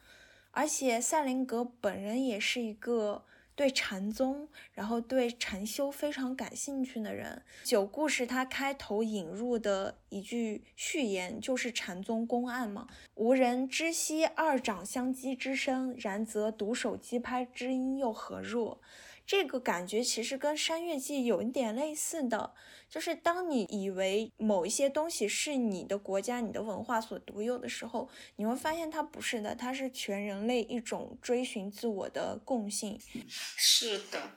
[0.50, 3.24] 而且赛林格本人也是一个。
[3.56, 12.86] 对禅宗，然后对禅修非常感兴趣的人，九故事他开头引入的一句序言就是禅宗公案嘛
[13.16, 18.80] ：“无人知悉二掌相击之声，然则独手击拍之音又何若？”
[19.30, 22.52] 这个感觉其实跟《山月记》有一点类似的，
[22.88, 32.98] 就是当你以为某一些东西是你的国家、你的文化所独有的时候，你会发现它不是的，它是全人类一种追寻自我的共性。
[33.28, 34.32] 是的，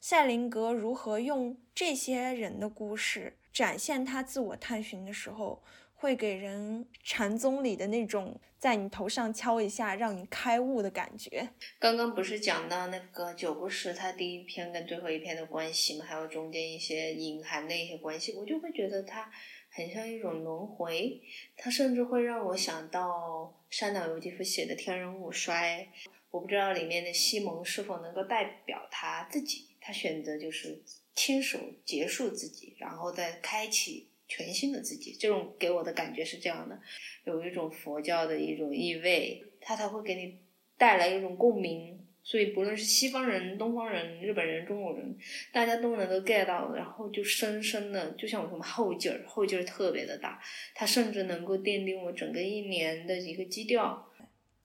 [0.00, 5.62] 赛林格如何用这些人的故事展现他自我探寻的时候。
[6.02, 11.48] 会给人禅宗里的那种在你头上敲一下，让你开悟的感觉。
[11.78, 16.04] 刚刚不是讲到那个九不是他第一篇跟最后一篇的关系吗？
[16.04, 19.30] 还有中间一些隐含的一些关系，我就会觉得它
[19.70, 21.22] 很像一种轮回。
[21.56, 25.88] 它甚至会让我想到山岛由纪夫写的《天人五衰》，
[26.32, 29.68] 我不知道里面的西蒙是否能够代表他自己。
[29.80, 30.82] 他选择就是
[31.14, 34.08] 亲手结束自己，然后再开启。
[34.32, 36.80] 全新的自己，这种给我的感觉是这样的，
[37.24, 40.38] 有一种佛教的一种意味，它才会给你
[40.78, 41.98] 带来一种共鸣。
[42.24, 45.18] 所以不论是西方人、东方人、日本人、中国人，
[45.52, 50.40] 大家都能够 get 到，然后就深深的，就像我什么后劲儿，后劲儿特别的大，
[50.74, 54.08] 它甚至能够奠定我整个一年的一个基调。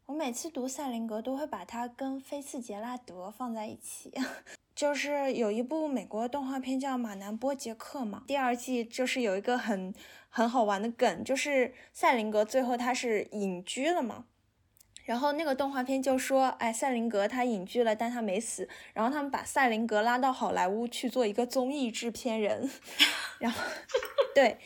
[0.06, 4.14] 我每次读赛林格都会把它跟菲茨杰拉德放在一起。
[4.78, 9.92] 就是有一部美国动画片叫《马南波杰克》嘛，第二季就是有一个很
[10.30, 14.26] 很好玩的梗，就是赛林格最后他是隐居了嘛，
[15.04, 22.70] 然后那个动画片就说，哎，赛林格他隐居了，但他没死，然后他们把赛林格拉到好莱坞去做一个综艺制片人，
[23.42, 23.64] 然后
[24.36, 24.60] 对。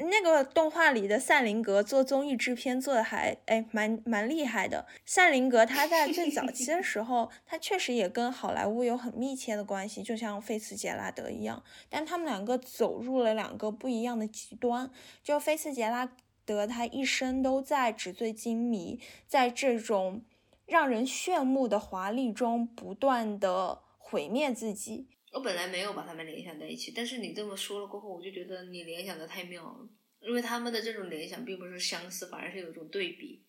[0.00, 4.86] 那个动画里的赛林格做综艺制片做的还哎蛮蛮厉害的。
[5.04, 11.62] 赛林格他在最早期的 时候，他确实也跟好莱坞有很密切的关系，就像菲茨杰拉德一样。
[11.88, 14.90] 但他们两个走入了两个不一样的极端。
[15.22, 16.10] 就菲茨杰拉
[16.44, 20.22] 德，他一生都在纸醉金迷，在这种
[20.66, 25.08] 让人炫目的华丽中不断的毁灭自己。
[25.30, 29.88] 我本来没有把他们联想在一起，但是你这么说了过后，我就觉得你联想的太妙了，
[30.20, 33.44] 因为他们的这种联想并不是相似，反而是有一种对比。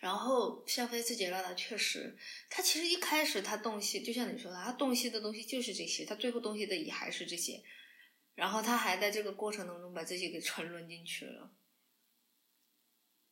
[0.00, 2.14] 然后像菲茨杰拉德，确实，
[2.50, 7.62] 他其实一开始他洞悉，就像你说的，他洞悉的东西就是这些，他最后洞悉的也还是这些，
[8.34, 11.50] 然后他还在这个过程当中把自己给沉沦进去了。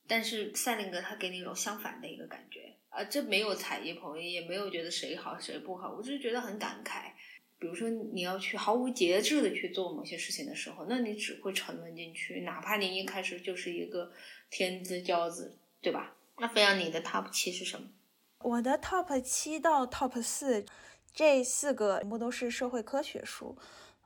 [0.07, 2.80] 但是赛林格他给你一种相反的一个感觉。
[2.91, 7.13] 啊，这没有踩一捧一，也没有觉得谁好谁不好，我只是觉得很感慨。
[7.59, 14.11] 比如说，你要去毫无节制的去做某些事情的时候，那你只会沉沦进去，哪怕你一开始就是一个
[14.51, 16.17] 天之骄子，对吧？
[16.39, 17.87] 那飞扬，你的 top 七是什么？
[18.39, 20.65] 我的 top 七到 top 四，
[21.13, 23.57] 这四个全部都是社会科学书。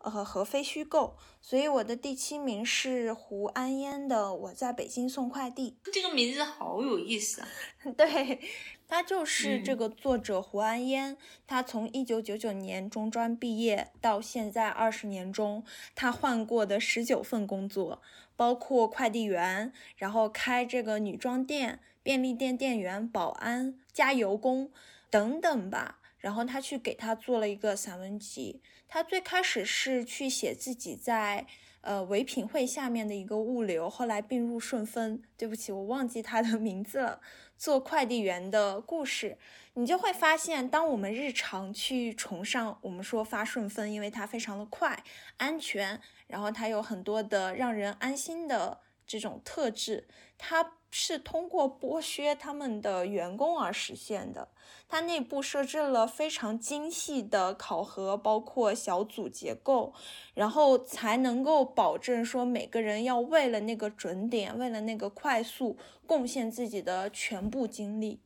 [0.05, 5.79] 呃，和非虚构，所以我的第七名是胡安烟的《我在北京送快递》。
[5.91, 7.49] 这个名字好有意思啊！
[7.97, 8.39] 对，
[8.87, 11.17] 他就是这个作者胡安烟。
[11.47, 18.01] 他从一九九九年中专毕业到现在二十年中，他换过的十九份工作，
[18.37, 24.71] 包括快递员，然后开这个女装店、便利店店员、保安、加油工
[25.11, 26.01] 等等吧。
[26.19, 28.63] 然后他去给他做了一个散文集。
[28.89, 31.47] 他最开始是去写自己在
[31.83, 35.21] 呃唯品会下面的一个物流，后来并入顺丰。
[35.37, 37.21] 对不起，我忘记他的名字了。
[37.57, 39.39] 做快递员的故事，
[39.75, 45.03] 你就会发现，当我们日常去崇尚我们说发顺丰，因为它非常的快、
[45.37, 54.47] 安全，然后它有很多的让人安心的这种特质，它是通过剥削他们的员工而实现的。
[54.87, 59.93] 它内部设置了非常精细的考核，包括小组结构，
[60.35, 65.77] 然后才能够保证说每个人要为了那个准点，为了那个快速，
[66.07, 68.21] 贡献自己的全部精力。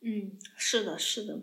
[0.00, 1.38] 嗯，是的，是的。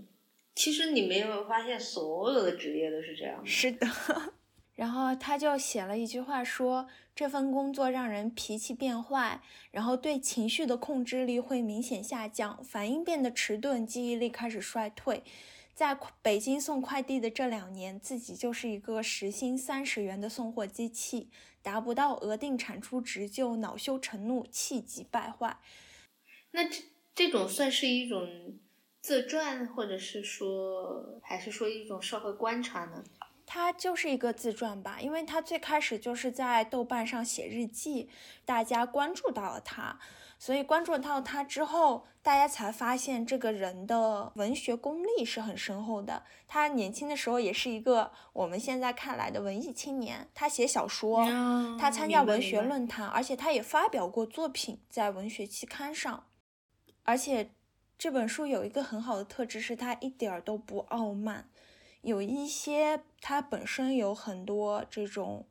[0.55, 3.41] 其实你没有发现，所有的职业都是这样。
[3.45, 3.87] 是的。
[4.75, 6.89] 然后他就写了一句话说。
[7.15, 9.41] 这份工作让人脾气变坏，
[9.71, 15.23] 然后对情绪的控制力会明显下降，反应变得迟钝，记忆力开始衰退。
[15.75, 21.29] 在北京送快递的这两年，自己就是一个时薪三十元的送货机器，
[21.63, 25.57] 达不到额定产出值就恼羞成怒，气急败坏。
[26.51, 26.83] 那这
[27.15, 28.59] 这种算是一种
[29.01, 33.03] 自传，或者是说，还是说一种社会观察呢？
[33.45, 38.09] 他就是一个自传吧，因为他最开始就是在豆瓣上写日记，
[38.45, 39.99] 大家关注到了他，
[40.39, 46.23] 所以关注到他之后，大家才发现这个人的文学功力是很深厚的。
[46.47, 51.25] 他年轻的时候也是一个我们现在看来的文艺青年，他写小说，
[51.79, 56.27] 他参加文学论坛，而且他也发表过作品在文学期刊上。
[57.03, 57.51] 而且
[57.97, 61.49] 这本书有一个很好的特质，是他一点儿都不傲慢。
[62.03, 65.47] 有一些他本身有很多这种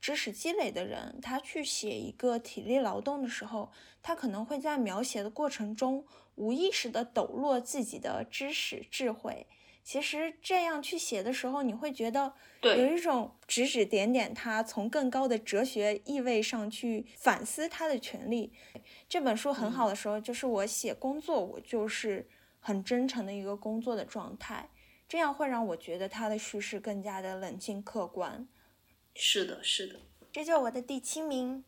[0.00, 9.48] 知识积累的人，他去写一个体力劳动的时候，他可能会在描写的过程中无意识的抖落自己的知识智慧。
[9.82, 18.52] 其实这样去写的时候，你会觉得有一种指指点点他，从更高的哲学意味上去反思他的权利。
[19.08, 22.28] 这本书很好的时候，就是我写工作，我就是
[22.60, 24.68] 很真诚的一个工作的状态。
[25.08, 28.46] 这样会让我觉得他的叙事更加的冷静客观。
[29.14, 30.00] 是的，是的，
[30.32, 31.64] 这就是我的第七名。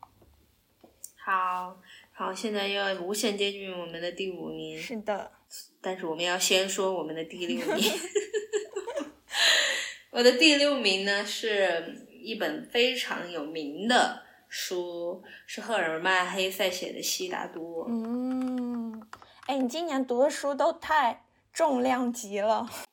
[1.15, 1.79] 好，
[2.11, 4.77] 好，现在要无限接近我们的第五名。
[4.77, 5.31] 是的，
[5.79, 7.91] 但是我们要先说我们的第六名。
[10.11, 17.85] 我的第六名呢，是一本非常有名的书，是赫尔曼·黑塞写的《悉达多》。
[17.87, 19.07] 嗯，
[19.45, 21.23] 哎，你今年读的书都太
[21.53, 22.69] 重量级了。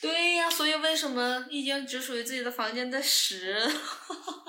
[0.00, 3.70] 对呀，所以为什么一间只属于自己的房间的十，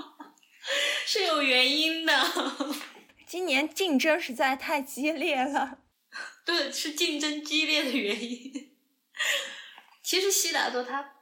[1.06, 2.14] 是有原因的。
[3.28, 5.80] 今年竞争实在太激烈了。
[6.46, 8.72] 对，是竞争激烈的原因。
[10.02, 11.14] 其实悉达多他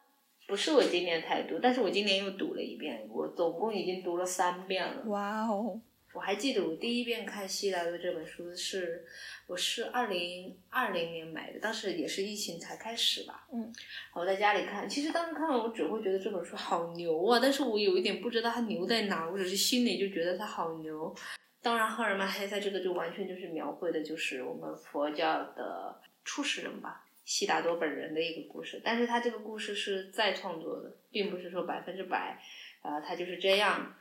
[0.48, 5.04] 不是我今年才读，但是我今年又读了一遍，我总共已经读了三遍了。
[5.06, 5.80] 哇哦！
[6.12, 9.06] 我还记得我第一遍看悉达多这本书是，
[9.46, 13.48] 我是二零二零年买的，当时也是疫情才开始吧。
[13.54, 13.72] 嗯，
[14.14, 21.16] 我在家里看，其实当时看完我只会觉得这本书好牛啊，但是我有一点不知道它牛在哪，我只是心里就觉得它好牛。
[21.62, 32.42] 当然，赫尔曼·黑塞这个就完全就是描绘的就是我们佛教的初始人吧，悉达多本人的一个故事，但是他这个故事是再创作的，并不是说百分之百，
[32.82, 33.96] 啊，他就是这样。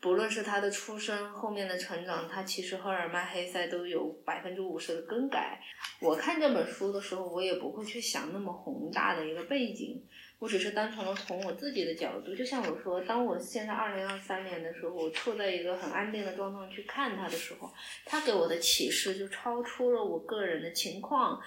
[0.00, 5.60] 不论是他的出生，后面的成长，他其实赫尔曼·黑塞都有百分之五十的更改。
[6.00, 10.02] 我看这本书的时候，我也不会去想那么宏大的一个背景，
[10.38, 17.70] 我只是单纯的从我自己的角度，就像我说，当我现在二零二三年的时候，我处在一个很安定的状态去看他的时候，
[18.06, 21.38] 他给我的启示就超出了我个人的情况，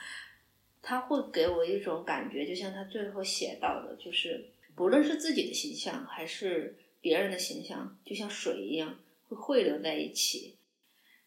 [0.83, 4.45] 他会给我一种感觉，就像他最后写到的，就是
[4.75, 6.77] 不论是自己的形象还是。
[7.03, 8.97] 别人的形象就像水一样，
[9.27, 10.55] 会汇流在一起，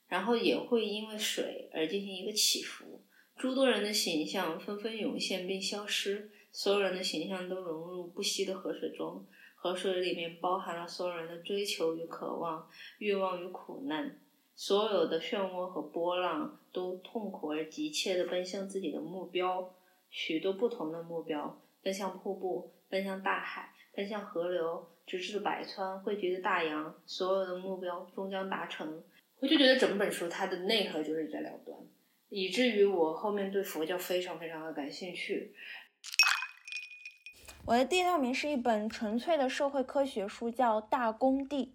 [0.09, 3.03] 然后也会因为水而进行一个起伏。
[3.37, 9.27] 诸多人的形象纷纷涌现并消失，所有人的形象都融入不息的河水中。
[9.55, 12.67] 河水里面包含了所有人的追求与渴望、
[12.97, 14.19] 欲望与苦难。
[14.55, 19.75] 所有的漩涡和波浪都痛苦而急切地奔向自己的目标，
[20.09, 24.89] 许多不同的目标，奔向瀑布，奔向大海，奔向河流。
[25.07, 29.05] 直至百川汇聚的大洋，所有的目标终将达成。
[29.39, 31.79] 我就觉得整本书它的内核就是在了断，
[32.29, 35.55] 以至于我后面对佛教非常非常的感兴趣。
[37.67, 41.75] 我的第六名是一本纯粹的社会科学书，叫《大工地：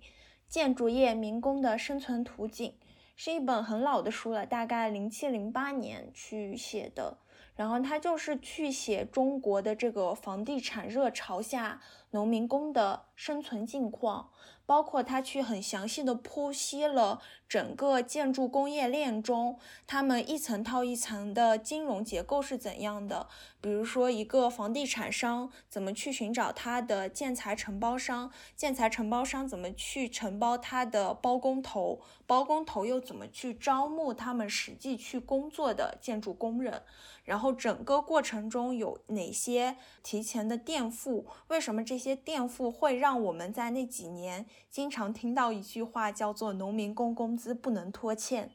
[0.50, 2.70] 建筑业民工的生存图景》，
[3.16, 7.20] 是一本很老的书了，大概零七零八年去写的。
[7.56, 11.82] 然后他就是去写中国的这个房地产热潮下。
[12.12, 14.30] 农民工的生存境况。
[14.72, 23.28] 包括他去很详细的剖析了整个建筑工业链中，他们一层套一层的金融结构是怎样的。
[23.60, 36.84] 比如说，一个房地产商怎么去寻找他的建材承包商，建材承包商怎么去承包他的包工头，包工头又怎么去招募他们实际去工作的建筑工人。
[37.24, 41.28] 然后整个过程中有哪些提前的垫付？
[41.50, 48.52] 为什么这些垫付会让我们在那几年经常听到一句话叫做“农民工工资不能拖欠”？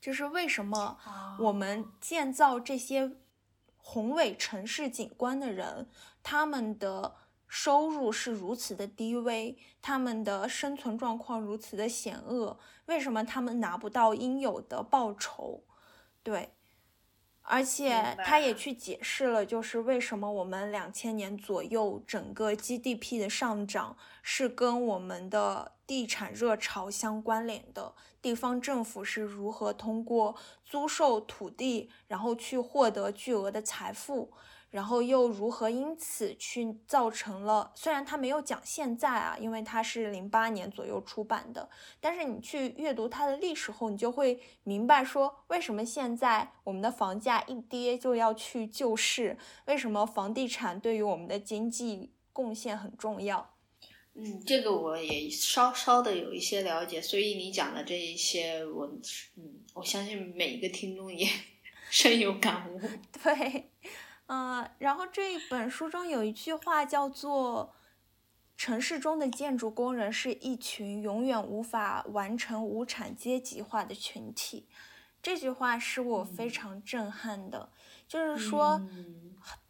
[0.00, 0.98] 就是为什么
[1.38, 3.12] 我们建造这些
[3.76, 5.88] 宏伟城市景观的人，
[6.22, 7.14] 他们的
[7.46, 12.58] 收入是如此的低微，他们的生存状况如此的险恶？
[12.86, 15.62] 为什么他们拿不到应有的报酬？
[16.22, 16.54] 对。
[17.42, 34.32] 而且他也去解释了，就是为什么我们两千年左右整个 GDP 的上涨是跟我们的地产热潮相关联的，地方政府是如何通过租售土地，然后去获得巨额的财富。
[34.72, 37.70] 然后又如何因此去造成了？
[37.74, 41.68] 虽然他没有讲现在啊，因为他是零八年左右出版的，
[42.00, 49.36] 但是你去阅读它的历史后，你就会明白说，为什么现在我们的房价一跌就要去救市？
[49.66, 53.54] 为什么房地产对于我们的经济贡献很重要？
[54.14, 58.86] 嗯，这个我也稍稍的有一些了解，所以你讲的这一些，我
[59.36, 61.28] 嗯，我相信每一个听众也
[61.90, 62.80] 深有感悟。
[63.22, 63.68] 对。
[64.26, 67.74] 嗯，然后这一本书中有一句话叫做
[68.56, 74.68] “城市中的建筑工人是一群永远无法完成无产阶级化的群体”，
[75.22, 77.70] 这句话是我非常震撼的。
[78.08, 78.80] 就是说，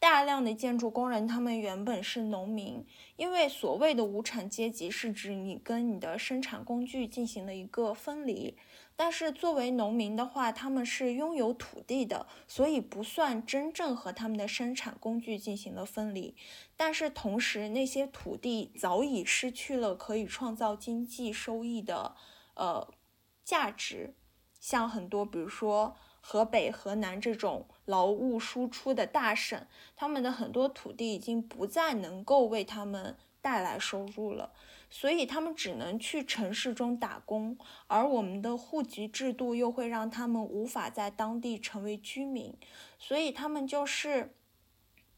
[0.00, 2.84] 大量的建筑工人他们原本是农民，
[3.16, 8.56] 因为所谓的无产阶级是指你跟你的生产工具进行了一个分离。
[9.04, 16.36] 但是作为农民的话，他们是拥有土地的，所以不算真正和他们的生产工具进行了分离。
[16.76, 22.14] 但是同时，那些土地早已失去了可以创造经济收益的
[22.54, 22.94] 呃
[23.42, 24.14] 价值。
[24.60, 34.54] 像很多，比如说河北、河南这种劳务输出的大省，他们的很多土地已经不再能够为他们带来收入了。
[34.88, 42.54] 所以他们只能去城市中打工，而我们的户籍制度又会让他们无法在当地成为居民，
[42.98, 44.34] 所以他们就是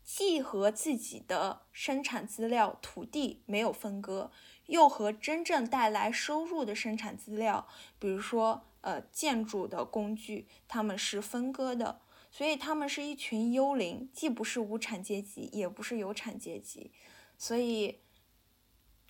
[0.05, 4.31] 既和自己的生产资料土地没有分割，
[4.66, 7.66] 又和真正带来收入的生产资料，
[7.99, 12.01] 比如说呃建筑的工具，他们是分割的，
[12.31, 16.93] 所以他们是一群幽灵，既不是无产阶级，也不是有产阶级，
[17.37, 18.03] 所以。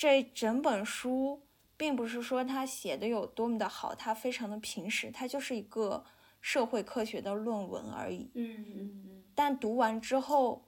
[0.05, 1.41] 这整本书
[1.79, 6.05] 并不是说他写的有多么的好，他非常的平实，他就是一个
[6.43, 8.31] 社会科学的论文而已。
[8.35, 9.25] 嗯嗯嗯。
[9.35, 10.63] 但读完之后，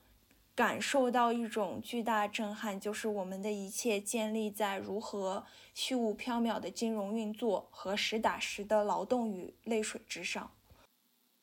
[0.54, 10.50] 感受到一种巨大震撼，就是我们的一切建立在如何虚无缥缈的金融运作和实打实的劳动与泪水之上。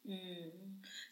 [0.05, 0.62] 嗯。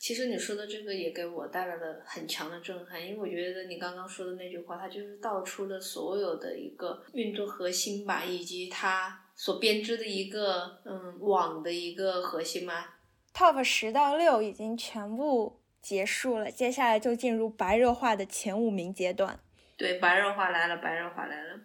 [0.01, 12.83] 其实你说的这个也给我带来了很强的震撼，因为我觉得你刚刚说的那句话，它就是道出了所有的一个运作核心吧，以及它所编织的一个嗯网的一个核心嘛。
[13.31, 19.39] Top 十到六已经全部结束了，接下来就进入白热化的前五名阶段。
[19.77, 21.59] 对，白热化来了，白热化来了。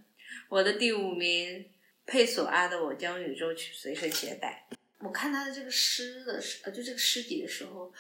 [0.51, 1.65] 我的第五名，
[2.05, 4.67] 佩索阿的《我将宇宙去随身携带》。
[4.99, 7.91] 我看他的这个诗的时，呃，就这个诗集的时候。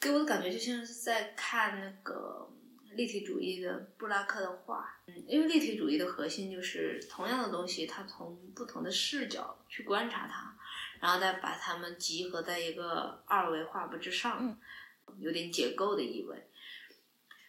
[0.00, 2.48] 给我的感觉就像是在看那个
[2.92, 10.56] 立体主义的布拉克的画，嗯，因为立体主义的核心就是同样的东西，它从不同的视角去观察它，
[11.00, 14.58] 然后再把它们集合在一个二维画布之上，
[15.18, 16.48] 有点解构的意味。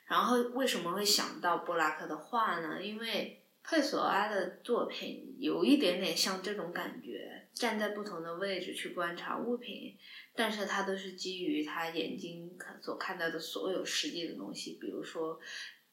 [0.05, 2.83] 然后为什么会想到布拉克的画呢？
[2.83, 9.95] 因为佩索阿的作品有一点点像这种感觉，站在不同的位置去观察物品。
[10.39, 15.37] 但是它都是基于他眼睛看所看到的所有实际的东西，比如说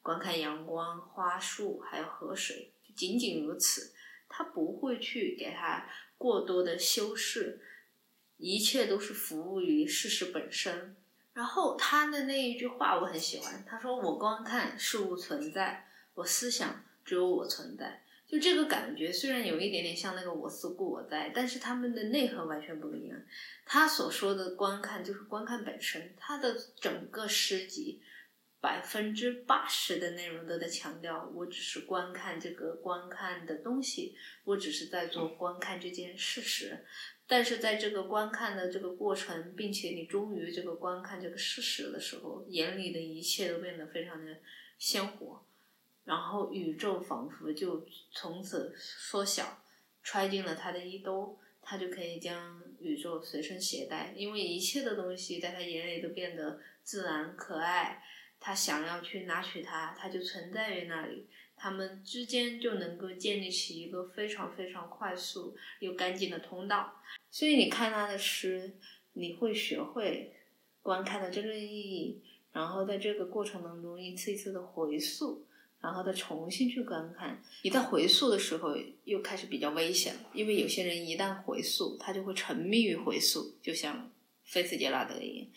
[0.01, 3.93] 观看阳光、花树还有河水，仅仅如此。
[4.29, 5.85] 他不会去给他
[6.17, 7.59] 过多的修饰，
[8.37, 10.95] 一切都是服务于事实本身。
[11.33, 23.17] 然后他的那一句话我很喜欢，他说：“我观看事物存在，我思想只有我存在。”就这个感觉，虽然有一点点像那个“我思故我在”，但是他们的内核完全不一样。
[23.65, 28.01] 他所说的观看就是观看本身，他的整个诗集
[28.59, 34.13] 百分之八十的内容都在强调，我只是观看这个观看的东西，
[34.43, 36.85] 我只是在做观看这件事实。
[37.29, 44.37] 但是在这个观看的这个过程，并且你忠于这个观看这个事实的时候，眼里的一切都变得非常的
[44.77, 45.46] 鲜活，
[46.07, 49.61] 然后宇宙仿佛就从此缩小，
[50.01, 58.01] 揣进了他的衣兜，他就可以将宇宙随身携带，因为一切的东西在他眼里都变得自然可爱。
[58.39, 67.01] 他想要去拿取它，它就存在于那里，他们之间就能够建立起一个非常非常快速又干净的通道。
[67.31, 68.75] 所以你看他的诗，
[69.13, 70.35] 你会学会
[70.83, 75.43] 观看的真正意义，然后在这个过程当中一次一次的回溯，
[75.81, 77.41] 然后再重新去观看。
[77.63, 78.75] 你在回溯的时候
[79.05, 84.11] 又开始比较危险了，因为有些人一旦回溯，他就会沉迷于回溯，就像。
[84.49, 85.47] 菲茨杰拉德一样，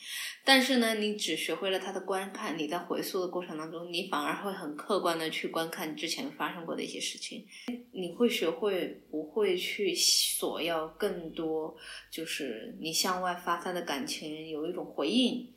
[0.44, 7.46] 但是呢，你只学会了他的观看，你在回溯的过程当中，你反而会很客观的去观看之前发生过的一些事情，
[7.92, 11.76] 你会学会不会去索要更多，
[12.10, 15.48] 就是你向外发散的感情有一种回应，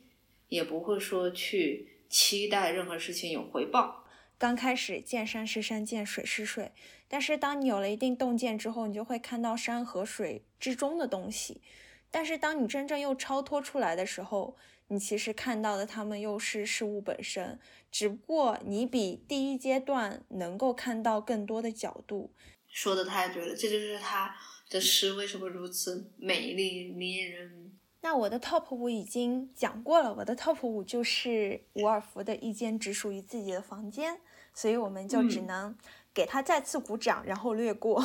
[0.48, 4.03] 也不会说去期待任何事情有回报。
[4.36, 6.72] 刚开始见山是山，见水是水，
[7.08, 11.62] 但是当你有了一定洞见之后，你就会看到山和水之中的东西。
[12.10, 14.56] 但是当你真正又超脱出来的时候，
[14.88, 17.58] 你其实看到的他们又是事物本身，
[17.90, 22.32] 只不过你比第一阶段能够看到更多的角度。
[22.68, 24.36] 说的太对了，这就是他
[24.68, 27.72] 的诗为什么如此美丽迷人。
[28.04, 34.20] 那我的 top 五已经讲过了，我的 top 五就是伍尔夫的一间只属于自己的房间，
[34.52, 35.74] 所以我们就只能
[36.12, 38.04] 给他再次鼓掌，然后略过。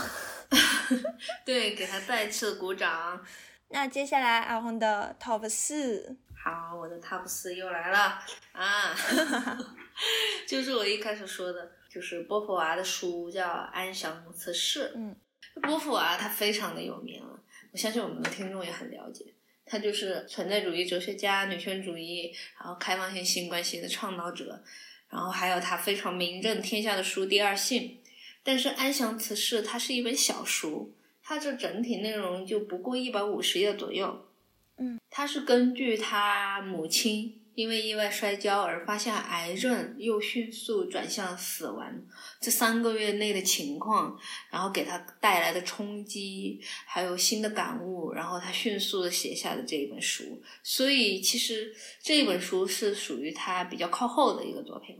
[1.46, 3.22] 对，给他再次鼓掌。
[3.68, 8.24] 那接下来阿红的 top 四，好，我的 top 四又来了
[8.54, 8.96] 啊，
[10.48, 14.86] 就是我一开始说的，就是波伏娃的书叫《安详辞世》。
[14.96, 15.14] 嗯，
[15.62, 17.38] 波伏娃她非常的有名了，
[17.74, 19.26] 我相信我们的听众也很了解，
[19.70, 24.62] 她就是存在主义哲学家、女权主义，然后开放性性关系的倡导者，
[25.10, 27.84] 然后还有她非常名震天下的书《第二性》，
[28.44, 30.96] 但是《安详辞世》它是一本小书。
[31.22, 34.26] 它这整体内容就不过一百五十页左右，
[34.78, 41.94] 嗯，它是根据他母亲因为意外摔跤而发现癌症，又迅速转向死亡
[42.40, 44.18] 这三个月内的情况，
[44.50, 50.42] 然后给他带来的冲击，还有新的感悟，然后他迅速的写下的这一本书。
[50.64, 54.98] 所以其实这一本书是属于他比较靠后的一个作品。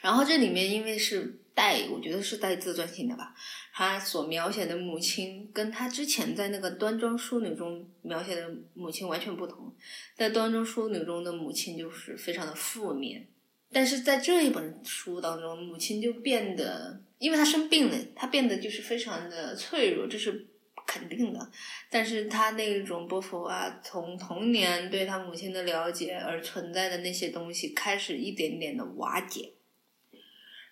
[0.00, 3.34] 然后这里面因为是带，我觉得是带自传性的吧。
[3.72, 9.74] 他所描写的母亲，跟他之前在那个端庄淑女中描写的母亲完全不同。
[10.14, 13.26] 在端庄淑女中的母亲就是非常的负面，
[13.72, 20.46] 但是在这一本书当中，母亲就变得，因为她生病了，她变得就是非常的脆弱，这是
[20.86, 21.50] 肯定的。
[21.90, 29.52] 但是她那种波伏娃从童年对她母亲的了解而存在的那些东西，开始一点点的瓦解。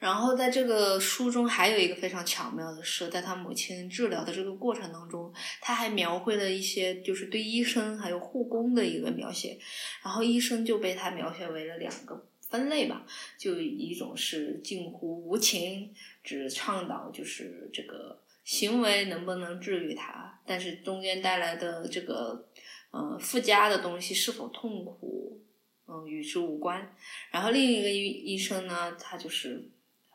[0.02, 9.56] 然后在这个书中还有一个非常巧妙的是，在他母亲治疗的这个过程当中，他还描绘了一些就是对医生还有护工的一个描写。
[10.02, 13.06] 然后医生就被他描写为了两个分类吧，
[13.38, 15.94] 就一种是近乎无情，
[16.24, 22.48] 只倡导就是这个行为能不能治愈他，但是中间带来的这个
[22.90, 25.40] 呃附加的东西是否痛苦，
[25.86, 26.92] 嗯与之无关。
[27.30, 29.70] 然后另一个医医生呢，他就是。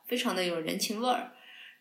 [0.08, 1.32] 非常的有人情味儿，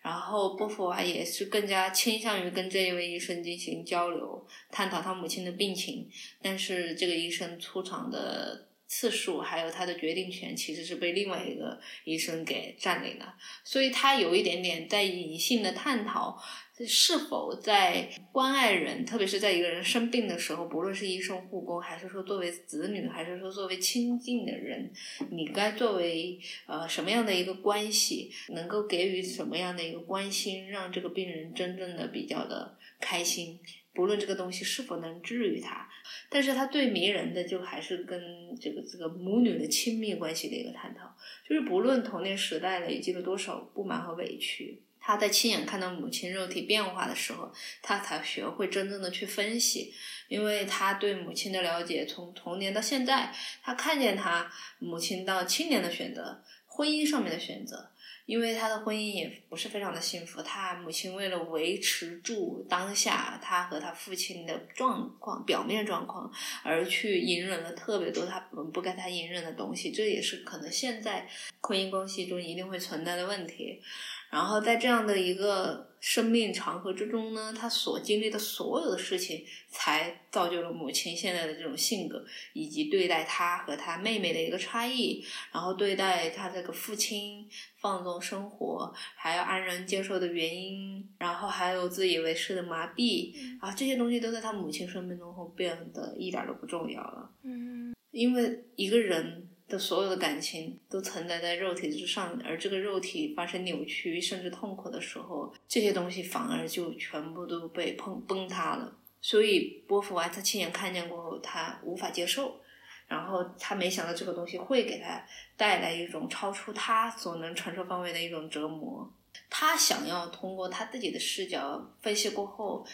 [0.02, 6.08] 然后波伏娃也是更加倾向于跟这一位医生进行交流，探讨他母亲的病情。
[6.42, 13.34] 但是这个医生出场的次数，还有他的决定权，其实是被另外一个医生给占领了。
[13.64, 16.42] 所以他有一点点在隐性的探讨。
[16.86, 24.92] 是否在关爱人，特别是在一个人生病的时候，不论是医生、护工，还是说作为子女，还是说作为亲近的人，
[25.30, 33.58] 你该作为呃什么样的一个关系，能够给予什么样的一个关心，让这个病人真正的比较的开心。
[33.96, 35.88] 不论这个东西是否能治愈他，
[36.28, 41.16] 但是他最迷人的就还是跟这个这个母女的亲密关系的一个探讨，
[41.48, 44.82] 就是不论童年时代累积了多少不满和委屈。
[44.98, 49.94] 他在亲眼看到母亲肉体变化的时候，他才学会真正的去分析，
[50.26, 53.32] 因为他对母亲的了解从童年到现在，
[53.62, 57.88] 他看见他母亲到青年的选择，婚姻上面的选择，
[58.26, 66.30] 因为他的婚姻也不是非常的幸福，他母亲为了维持住当下他和他父亲的状况，表面状况，
[66.62, 68.40] 而去隐忍了特别多他
[68.72, 71.26] 不该他隐忍的东西，这也是可能现在
[71.60, 73.80] 婚姻关系中一定会存在的问题。
[74.28, 87.44] 然后在这样的一个生命长河之中呢，他所经历的所有的事情，才造就了母亲现在的这种性格，以及对待他和他妹妹的一个差异，然后对待他这个父亲
[87.80, 97.28] 放纵生活，还要安然接受的原因，然后还有自以为是的麻痹，啊，这些东西都在他母亲生命中后变得一点都不重要了。
[97.42, 99.48] 嗯，因为一个人。
[99.68, 108.96] 的所有的感情都存在在肉体之上，而这个肉体发生扭曲甚至痛苦的时候，这些东西反而就全部都被碰崩塌了。
[109.20, 112.60] 所以波伏娃他亲眼看见过后，他无法接受，
[113.08, 115.20] 然后他没想到这个东西会给他
[115.56, 119.12] 带来一种超出他所能承受范围的一种折磨。
[119.50, 122.86] 他想要通过他自己的视角分析过后。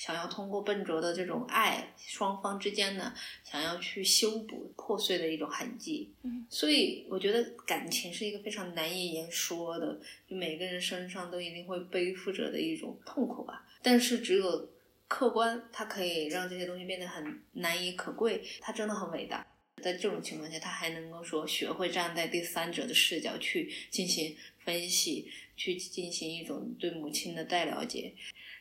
[0.00, 3.12] 想要通过笨拙的这种爱，双方之间呢，
[3.44, 6.10] 想要去修补破碎的一种痕迹。
[6.22, 13.66] 嗯，所以我觉得感情是一个非常难以言说的，就每个人身上都一定会背负着的一种痛苦吧。
[13.82, 14.70] 但是只有
[15.06, 18.42] 客观，它可以让这些东西变得很难以可贵。
[18.58, 19.46] 它真的很伟大，
[19.82, 24.34] 在这种情况下，他还能够说学会站在第三者的视角去进行
[24.70, 28.14] 分析，去进行一种对母亲的再了解。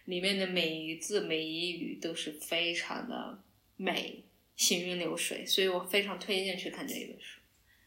[0.05, 3.43] 里面的每一字每一语都是非常的
[3.75, 4.23] 美，
[4.55, 7.39] 行云流水，所以我非常推荐去看这一本书。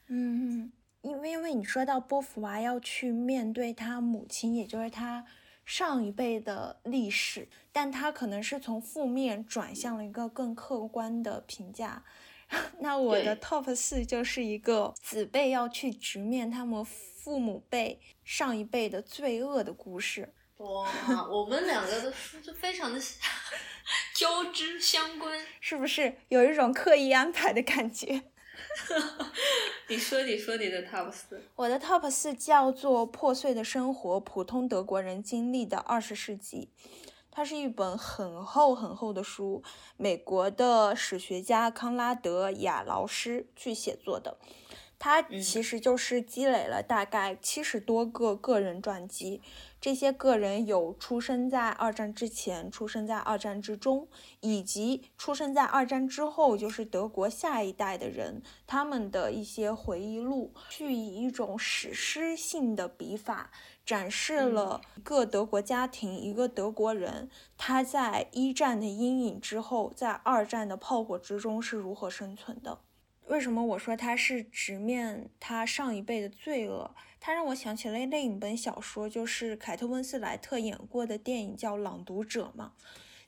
[0.07, 5.27] 嗯，因为因为你说到波伏娃要去面对他母亲，也就是他
[5.65, 12.05] 上一辈的历史，但他可能是从负面转向了一个更客观的评价。
[12.81, 20.33] 那我的 top 四就是一个子辈要去直面他们父母辈上一辈的罪恶的故事。
[20.59, 20.89] 哇，
[21.29, 23.01] 我们两个的书就非常的
[24.15, 28.23] 交织相关，是不是有一种刻意安排的感觉？
[29.89, 36.69] 你说，你说你的 top 四，我的 top 四叫做《破碎的生活：普通德国人经历的二十世纪》，
[37.35, 39.63] 它是一本很厚很厚的书，
[39.97, 44.37] 美国的史学家康拉德·亚劳斯去写作的。
[44.99, 49.43] 他其实就是积累了大概七十多个个人传记，
[49.81, 54.07] 这些个人有出生在二战之前、出生在二战之中，
[54.39, 63.51] 以及出生在二战之后，就是德国下一代的人，他们的一些回忆录，去以一种史诗性的笔法，
[63.85, 67.29] 展示了一个德国家庭、一个德国人，
[67.59, 72.79] 他在一战的阴影之后，在二战的炮火之中是如何生存的。
[73.27, 76.95] 为什么我说他是直面他上一辈的罪恶？
[77.21, 82.73] 他让我想起了另一本小说，就是凯特温斯莱特演过的电影，叫《朗读者》嘛。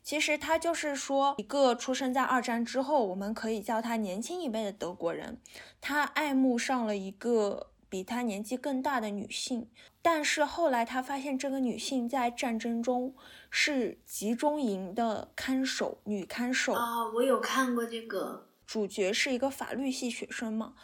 [0.02, 5.40] 其实他就是说，一个出生在二战之后，我们可以叫他年轻一辈的德国人，
[5.80, 9.70] 他爱慕上了一个比他年纪更大的女性，
[10.02, 13.14] 但是后来他发现这个女性在战争中
[13.50, 18.48] 是集中营的看守女看守啊，我有看过这个。
[18.66, 20.74] 主角是一个法律系学生嘛？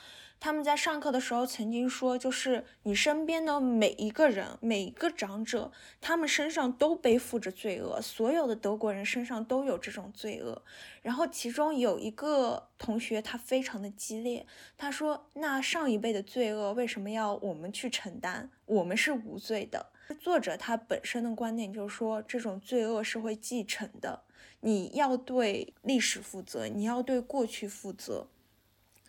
[0.40, 5.70] 他们在上课的时候曾经说，就是你身边的每一个人，每一个长者，
[6.00, 10.62] 他们身上都背负着罪恶，所有的德国人身上都有这种罪恶。
[11.02, 14.46] 然后其中有一个同学，他非常的激烈，
[14.78, 18.48] 他说：“那上一辈的罪恶为什么要我们去承担？
[18.64, 24.22] 我们是无罪的。”作者他本身的观点就是说，这种罪恶是会继承的。
[24.60, 28.26] 你要对历史负责，你要对过去负责，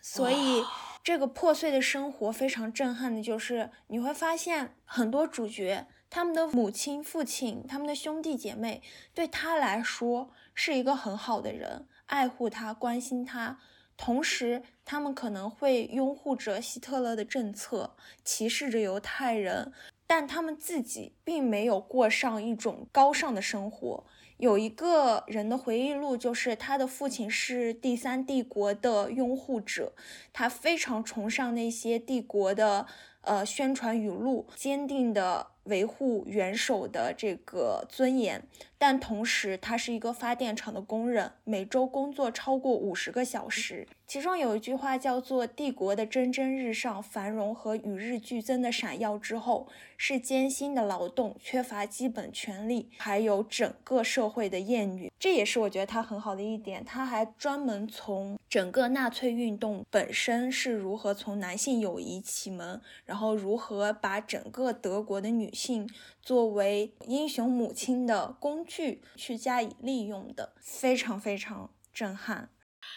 [0.00, 0.62] 所以
[1.04, 8.80] 这个破碎的生活非常震撼的，就是你会发现很多主角，他们的母亲、父亲、他们的兄弟姐妹，
[9.12, 13.58] 对他来说是一个很好的人，爱护他、关心他，
[13.96, 19.72] 同时他们可能会拥护着希特勒的政策，歧视着犹太人，
[20.06, 24.06] 但他们自己并没有过上一种高尚的生活。
[24.42, 29.92] 有一个人的回忆录，就是他的父亲是第三帝国的拥护者，
[30.32, 32.84] 他非常崇尚那些帝国的
[33.20, 38.42] 呃宣传语录，坚定的维护元首的这个尊严。
[38.76, 55.10] 但同时，他是一个发电厂的工人，每周工作超过五十个小时，其中有一句话叫做“帝国的蒸蒸日上、繁荣和与日俱增的闪耀之后，是艰辛的劳动、缺乏基本权利，还有整个社会的厌女”。
[55.18, 56.84] 这也是我觉得他很好的一点。
[56.84, 65.88] 他还专门从整个纳粹运动本身是如何从男性友谊启蒙，然后如何把整个德国的女性
[66.20, 72.50] 作为英雄母亲的工具去加以利用的，非常非常震撼。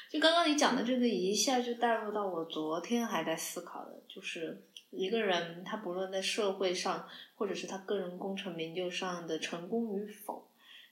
[0.10, 4.62] 就刚刚你讲的这个，一下就带入到我昨天还在思考的，就是
[4.92, 10.48] 一个人他不论在社会上，或者是他个人功成名就上的成功与否，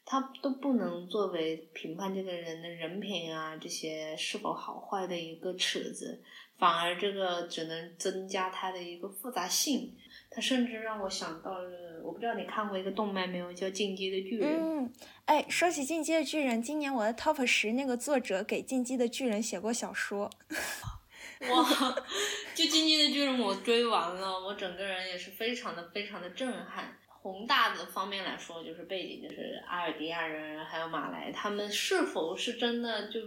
[0.05, 6.21] 他都不能作为评判这个人的人品啊这些是否好坏的一个尺子，
[6.57, 9.93] 反而这个只能增加他的一个复杂性。
[10.33, 14.49] 他甚至让我想到了，我不知道你看过一个动漫没有，叫《进击的巨人》。
[14.59, 14.91] 嗯，
[15.25, 20.31] 哎，说起《进击的巨人》，今年我的 Top 十那个作者给《进击的巨人》写过小说。
[21.51, 21.63] 哇，
[22.55, 26.97] 就《进击的巨人》我追完了，我整个人也是非常的非常的震撼。
[27.05, 33.19] 宏大的方面来说，就是背景就是阿尔迪亚人还有马来，他们是否是真的就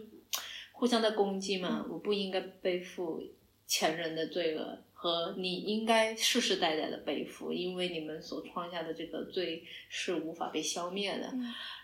[0.73, 1.87] 互相在攻击嘛？
[1.89, 3.23] 我不应该背负
[3.67, 4.83] 前人的罪恶。
[5.07, 11.33] 和你应该世世代代的背负，因为你们所创下的这个罪是无法被消灭的。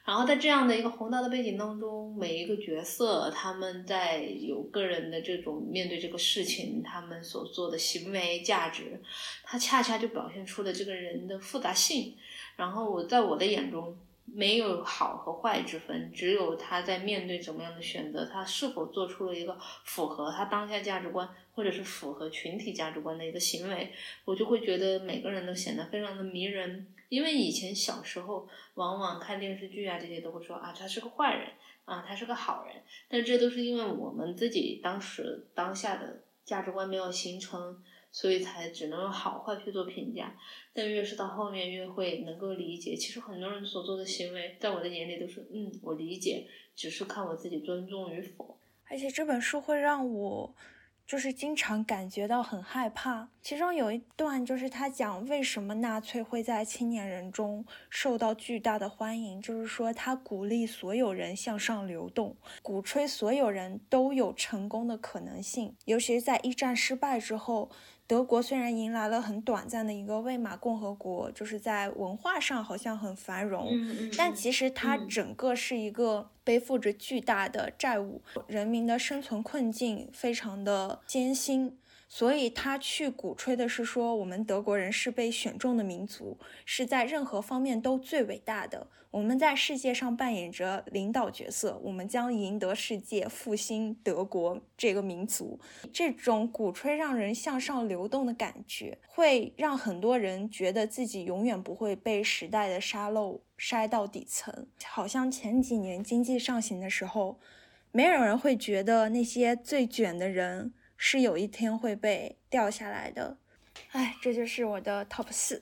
[0.05, 9.01] 然后在这样的一个宏大的背景当中，每一个角色他们在有个人的这种面对这个事情，他们所做的行为价值，
[9.45, 12.17] 他恰恰就表现出了这个人的复杂性。
[12.57, 13.97] 然后我在我的眼中。
[14.25, 23.93] 没有好和坏之分，只有他在面对怎么样的选择，他是否做出了一个符合他当下价值观，或者是符合群体价值观的一个行为，
[24.25, 26.87] 我就会觉得每个人都显得非常的迷人。
[27.09, 31.49] 因为以前小时候往往看电视剧啊，这些都会说啊，他是个坏人
[31.85, 32.77] 啊，他是个好人，
[33.09, 37.83] 但这都是因为我们自己当时当下的价值观没有形成。
[38.13, 40.37] 所以才只能用好坏去做评价，
[40.75, 46.47] 但越是到后面越会能够理解，其实很多人所做的行为，在我的眼里都是，嗯，我理解，
[46.77, 48.59] 只是看我自己尊重与否。
[48.91, 50.55] 而且这本书会让我，
[51.07, 53.31] 就是经常感觉到很害怕。
[53.41, 67.71] 其中有一段就是他讲为什么纳粹会在青年人中受到巨大的欢迎，就是说他鼓励所有人向上流动，鼓吹所有人都有成功的可能性，尤其是在一战失败之后。
[68.07, 73.71] 德国虽然迎来了很短暂的一个魏玛共和国，就是在文化上好像很繁荣，
[74.19, 81.79] 但其实它整个是一个背负着巨大的债务，人民的生存困境非常的艰辛。
[82.15, 88.87] 所以他去鼓吹的是说，我们德国人是被选中的民族，是在任何方面都最伟大的。
[89.11, 95.59] 我们在世界上扮演着领导角色，我们将赢得世界，复兴德国这个民族。
[95.91, 104.67] 这种鼓吹让人向上流动的感觉，会让很多人觉得自己永远不会被时代的沙漏筛到底层。
[104.85, 107.41] 好像前几年经济上行的时候，
[107.91, 110.75] 没有人会觉得那些最卷的人。
[111.05, 113.37] 是有一天会被掉下来的，
[113.91, 115.61] 哎，这就是我的 top 四。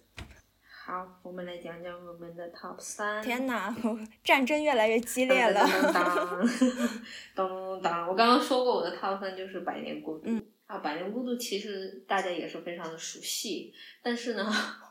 [0.68, 3.22] 好，我们来讲讲我们的 top 三。
[3.22, 3.74] 天哪，
[4.22, 5.64] 战争越来越激烈了。
[5.64, 6.48] 当当
[7.34, 10.28] 当当，我刚刚说过我的 top 三就是《百年孤独》
[10.66, 13.72] 啊，《百年孤独》其实大家也是非常的熟悉，
[14.02, 14.46] 但是呢，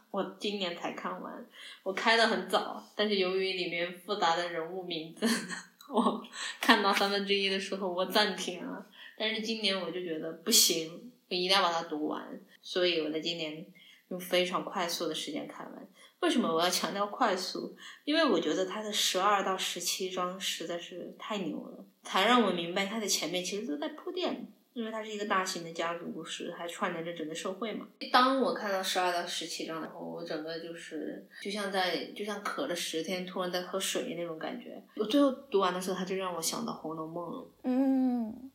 [0.09, 1.45] 我今年才看完，
[1.83, 5.27] 我开的很早，但是由于里面复杂的人物名字，
[5.93, 6.23] 我
[6.59, 8.87] 看到三分之一的时候我暂停了。
[9.19, 12.25] 但是今年我就觉得不行，我一定要把它读完，
[12.61, 13.65] 所以我在今年
[14.07, 15.87] 用非常快速的时间看完。
[16.21, 17.75] 为什么我要强调快速？
[18.05, 24.47] 因为我觉得它的十二到十七章实在是太牛了，才让我明白它的前面其实都在铺垫。
[24.73, 27.87] 因为它是一个大型的家族故事，还串联着整个社会嘛。
[28.13, 34.81] 当我看到十二到十七章的时候，我整个就是就像在就像渴了十天，突然在喝水那种感觉。
[34.95, 37.47] 我最后读完的时候，它就让我想到《红楼梦》了。
[37.63, 38.48] 嗯。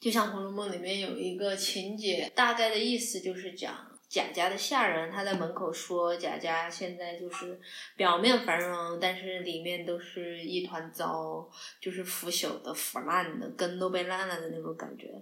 [0.00, 3.74] 就像《红楼梦》里面有一个情节，大概的意思就是讲
[4.08, 7.60] 贾家的下人，他在门口说贾家现在就是
[7.96, 15.12] 表面繁荣，但是里面都是一团糟，就是腐朽的、腐烂的，根都被烂了的那种感觉。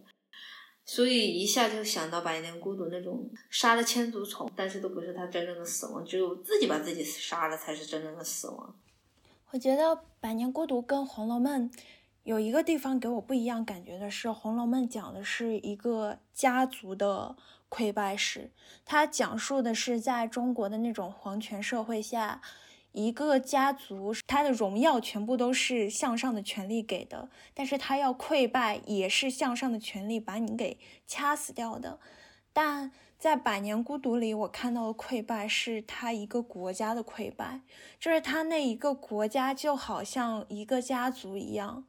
[0.84, 8.78] 所以一下就想到《百年孤独》那种杀了千足虫，但是都不是他真正的死亡，只有自己把自己杀了才是真正的死亡。
[9.50, 9.82] 我觉得
[10.20, 11.70] 《百年孤独》跟《红楼梦》。
[12.26, 17.36] 有一个地方给我不一样感觉的是，《红楼梦》讲的是一个家族的
[17.70, 18.50] 溃败史，
[18.84, 22.40] 它讲述的是在中国的那种皇权社会下，
[22.90, 32.00] 一个家族它的荣耀全部都是向上的权力给的，但是它要溃败也是向上的权力把你给掐死掉的。
[32.52, 37.60] 但在《百年孤独》里，我看到的溃败是他一个国家的溃败，
[38.00, 41.84] 就是他那一个国家就好像一个家族一样，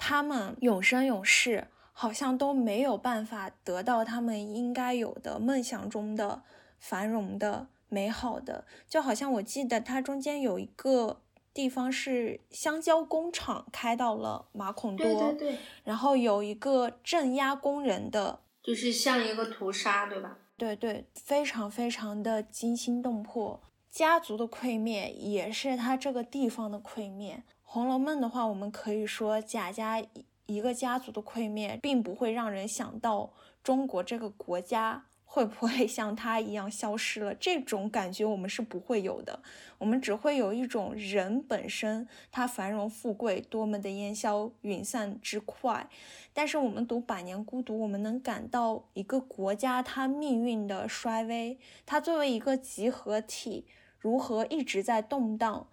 [0.00, 6.42] 他们永生永世好像都没有办法得到他们应该有的梦想中的
[6.78, 7.68] 繁荣的。
[7.92, 11.22] 美好的，就好像我记得它中间有一个
[11.52, 20.38] 地方是香蕉工厂开到了马孔多，对对对，然后有一个镇压工人的，就是像一个屠杀，对吧？
[20.56, 23.60] 对对，非常非常的惊心动魄。
[23.90, 27.42] 家族的溃灭也是他这个地方的溃灭。
[27.72, 30.02] 《红楼梦》的话，我们可以说贾家
[30.46, 35.04] 一个家族的溃灭，并不会让人想到中国这个国家。
[35.22, 37.32] 会不会像他一样消失了？
[37.36, 39.40] 这种感觉我们是不会有的，
[39.78, 45.88] 我们只会有一种人本身他繁荣富贵多么的烟消云散之快。
[46.32, 51.56] 但是我们读《百年孤独》，我们能感到一个国家它命运的衰微，
[51.86, 53.68] 它作为一个集合体
[54.00, 55.68] 如何一直在动荡。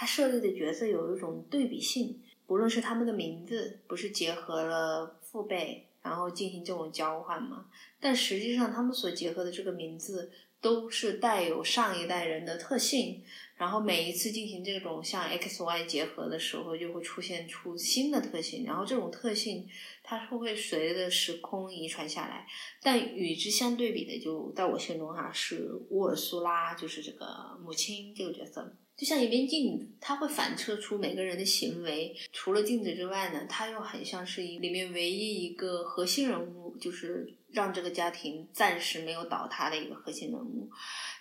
[0.00, 5.86] 他设立的角色有一种对比性，不论是他们的名字，不是结合了父辈。
[6.02, 7.66] 然后进行这种交换嘛，
[8.00, 13.22] 但实际上他们所结合的这个名字都是带有上一代人的特性，
[13.54, 19.68] 然后每一次进行这种像 X Y 结合的时候，就会出现出新的特性，然后这种特性
[20.02, 22.46] 它是会随着时空遗传下来，
[22.82, 27.26] 但与之相对比的，就在我心中哈是乌尔苏拉，就是这个
[27.62, 28.74] 母亲这个角色。
[29.00, 32.14] 就像一面镜子，它会反射出每个人的行为。
[32.34, 40.70] 除了镜子之外呢，它又很像是一里面唯一一个核心人物，就是让这个家庭暂时没有倒塌的一个核心人物。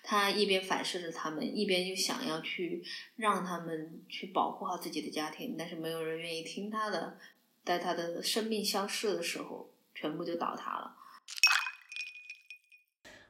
[0.04, 2.84] 他一边反射着他们，一边又想要去
[3.16, 7.18] 让他们去保护好自己的家庭，但是没有人愿意听他的。
[7.64, 10.98] 在他的生命消逝的时候，全部就倒塌了。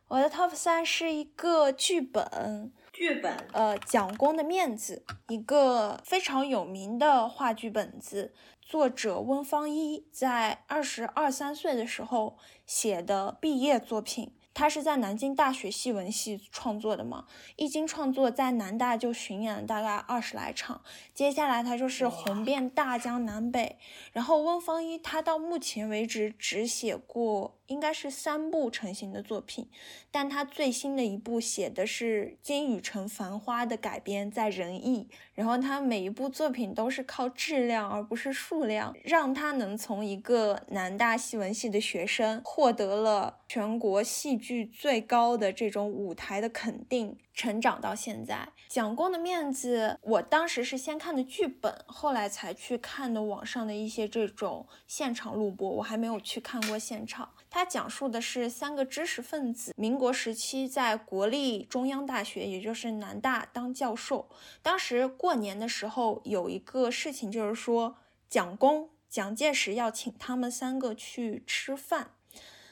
[0.07, 2.73] 我的 top 三是一个剧本。
[2.99, 14.33] 剧本，呃，蒋公的面子，一个非常有名的话剧本子，作者温方一在二十二三岁的时候写的毕业作品。
[14.53, 17.25] 他是在南京大学戏文系创作的嘛？
[17.55, 20.81] 一经创作，在南大就巡演了大概二十来场。
[21.13, 23.77] 接下来他就是红遍大江南北。
[24.11, 29.69] 然后温方一他到目前为止只写过应该是三部成型的作品，
[30.11, 35.07] 但他最新的一部写的是金宇澄《繁花》的改编，在仁义。
[35.33, 48.49] 然后他每一部作品都是靠质量而不是数量，让他能从一个南大戏文系的学生获得了全国戏剧最高的这种舞台的肯定，成长到现在。
[48.67, 57.29] 蒋公的面子，我当时是先看的剧本，后来才去看的网上的一些这种现场录播，我还没有去看过现场。
[57.51, 64.29] 它讲述的是三个知识分子，民国时期在国立中央大学，也就是南大当教授。
[64.61, 67.97] 当时过年的时候有一个事情，就是说
[68.29, 72.11] 蒋公、蒋介石要请他们三个去吃饭。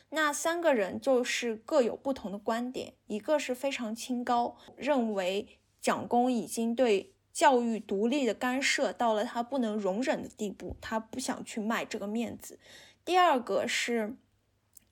[0.10, 12.60] 那三个人就是各有不同的观点，一个是非常清高，认为蒋公已经对教育独立的干涉到了他不能容忍的地步，他不想去卖这个面子。
[13.04, 14.16] 第二个是。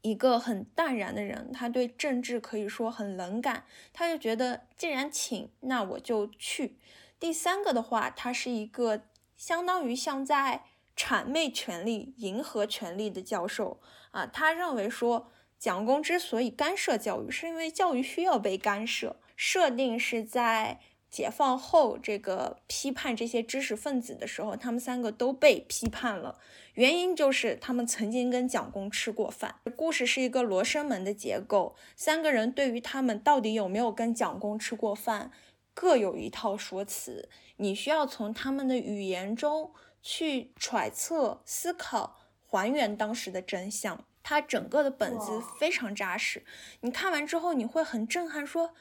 [0.06, 6.78] 一个很淡然的人，他对政治可以说很冷感，他就觉得既然请，那我就去。
[7.20, 13.82] 第三个的话，他是一个相当于像在谄媚权力、迎合权力的教授
[14.12, 14.28] 啊。
[14.28, 20.80] 他认为说，蒋公之所以干涉教育，是因为教育需要被干涉，设定是在。
[21.16, 26.38] 解放后，这个批判这些知识分子的时候，他们三个都被批判了。
[26.74, 29.56] 原因就是他们曾经跟蒋公吃过饭。
[29.78, 35.32] 故事是一个罗生门的结构，三个人对于他们到底有没有跟蒋公吃过饭，
[35.74, 37.30] 各有一套说辞。
[37.56, 44.04] 你需要从他们的语言中去揣测、思考、还原当时的真相。
[44.22, 46.44] 他整个的本子非常扎实，
[46.82, 48.72] 你看完之后你会很震撼，说。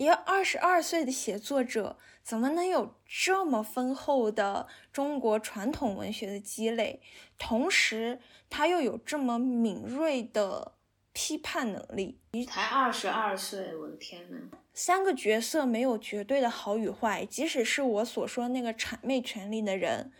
[0.00, 7.02] 一个二十二岁的写作者，怎么能有这么丰厚的中国传统文学的积累？
[7.36, 10.76] 同时，他又有这么敏锐的
[11.12, 12.18] 批判能力。
[12.48, 14.38] 才二十二岁，我的天呐！
[14.72, 20.10] 三个角色没有绝对的好与坏，即使是我所说那个谄媚权力的人，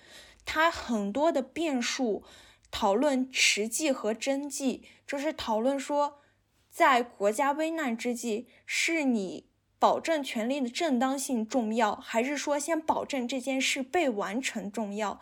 [0.45, 2.22] 他很多的变数，
[2.70, 6.20] 讨论实际和真迹，就是讨论说，
[6.68, 9.49] 在国家危难之际，是你。
[9.81, 15.18] 保证权利的正当性重要，还是说先保证这件事被完成重要？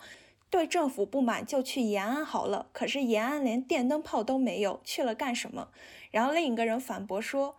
[0.49, 5.69] 对政府不满就去延安好了，可是延安连电灯泡都没有，去了干什么？
[6.11, 7.55] 然后另一个人反驳说，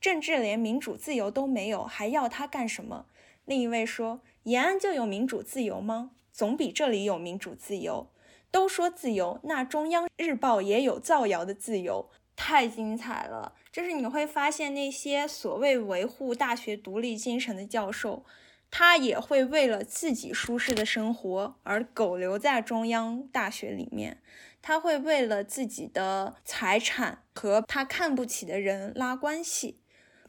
[0.00, 3.06] 政治连民主自由都没有，还要他干什么？
[3.44, 6.12] 另一位说，延安就有民主自由吗？
[6.32, 8.06] 总比这里有民主自由。
[8.52, 13.54] 都说自由，那中央日报也有造谣的自由，太精彩了。
[13.74, 18.24] 就是你会发现那些所谓维护大学独立精神的教授，
[18.70, 24.22] 他也会为了自己舒适的生活而苟留在中央大学里面，
[24.62, 29.80] 他会为了自己的财产和他看不起的人拉关系，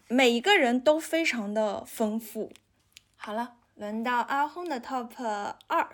[0.08, 2.52] 每一个人都非常的丰富。
[3.16, 5.12] 好了，轮到阿轰的 top
[5.68, 5.88] 二。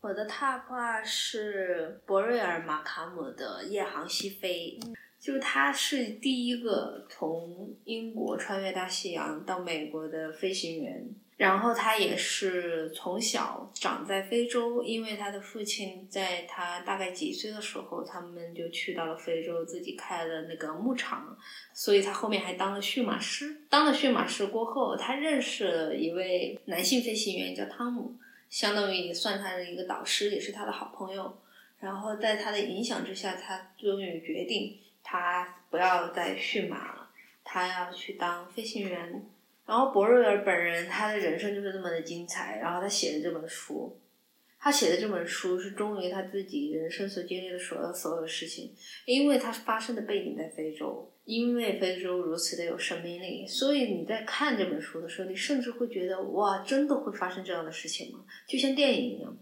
[0.00, 4.78] 我的 top 二是博瑞尔·马卡姆的《夜航西飞》，
[5.24, 11.02] 就他是第一个从英国穿越大西洋到美国的飞行员，
[11.38, 21.34] 然后他也是从小长在非洲，因为他的父亲在他大概几岁的时候，他们就去到了非洲，自己开了那个牧场，
[21.72, 23.62] 所以他后面还当了驯马师。
[23.70, 28.14] 当了驯马师过后，他认识了一位男性飞行员，叫汤姆。
[28.50, 31.34] 相当于也算他的一个导师，也是他的好朋友。
[31.80, 37.10] 然后在他的影响之下，他终于决定他不要再驯马了，
[37.44, 39.24] 他要去当飞行员。
[39.64, 42.58] 然后博瑞尔本人他的人生就是这么的精彩。
[42.58, 43.96] 然后他写的这本书，
[44.58, 48.74] 他写的这本书是忠于他自己人生所经历的所有所有事情，
[49.04, 51.08] 因为他发生的背景在非洲。
[51.24, 58.26] 因为非洲如此的有生命力，所以你在看这本书的时候，你甚至会觉得哇，真的会发生这样的事情吗？
[58.46, 59.34] 就像电影一样。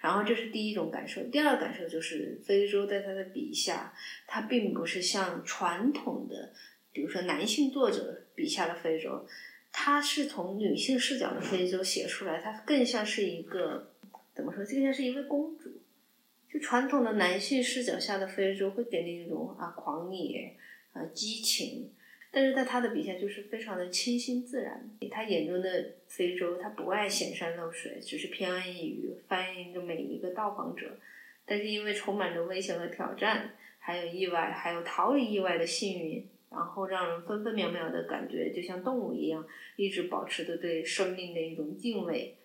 [0.00, 3.92] 然后这是第一种感受，第二个感受就是非洲在他的笔下，
[4.26, 6.52] 他并不是像传统的，
[6.92, 9.26] 比如说男性作者笔下的非洲，
[9.72, 13.92] 他是从女性视角的非洲写出来，他更像是一个
[14.34, 14.64] 怎么说？
[14.64, 15.70] 更像是一位公主。
[16.52, 20.56] 就传统的男性视角下的非洲会给你一种啊狂野。
[20.94, 21.92] 啊，激情，
[22.30, 24.90] 但是在他的笔下就是非常的清新自然。
[25.10, 30.98] 他眼中的非洲，他不爱显山露水，只是偏安一隅，欢迎着每一个到访者。
[31.46, 39.42] 但是因为充满着危险和挑战，还有意外，还有逃离意外的幸运，然后让人分分秒秒的感觉就像动物一样，
[39.76, 42.36] 一直保持着对生命的一种敬畏。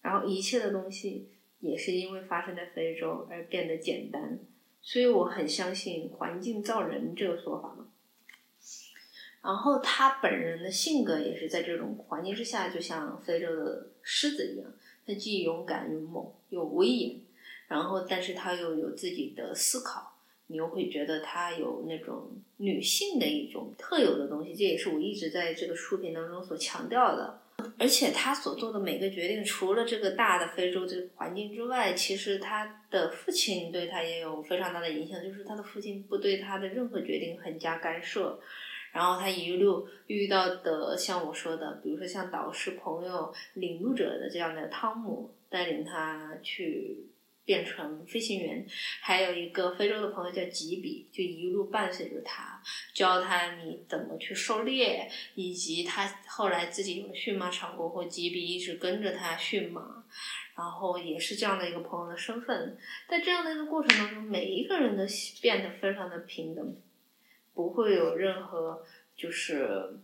[0.00, 1.28] 然后一切的东西
[1.60, 4.40] 也是因为发生在非洲而变得简单。
[4.80, 7.86] 所以我很相信环境造人这个说法嘛。
[9.42, 14.70] 然后他本人的性格也是在这种环境之下，就像非洲的狮子一样，
[15.06, 17.20] 他既勇敢又猛又威严，
[17.66, 20.14] 然后但是他又有自己的思考，
[20.46, 27.40] 你又会觉得他有那种女性的一种特有的东西，这也是我一直在这个书评当中所强调的。
[27.78, 35.22] 而且他所做的每个决定，除了这个大的非洲这个环境之外，其实他的父亲对他也有非常大的影响。
[35.22, 38.40] 就是他的父亲不对他的任何决定很加干涉，
[38.92, 47.08] 然后他一路遇到的，像我说的，比如说像导师、朋友、领路者的这样的汤姆带领他去。
[47.44, 48.64] 变成飞行员，
[49.00, 52.62] 还有一个非洲的朋友叫吉比，就一路伴随着他，
[52.94, 60.04] 教他你怎么去狩猎，以及他后来自己有了驯马场过后，吉比一直跟着他驯马，
[60.54, 62.78] 然后也是这样的一个朋友的身份，
[63.08, 65.02] 在这样的一个过程当中，每一个人都
[65.40, 66.76] 变得非常的平等，
[67.54, 68.82] 不会有任何
[69.16, 69.94] 就是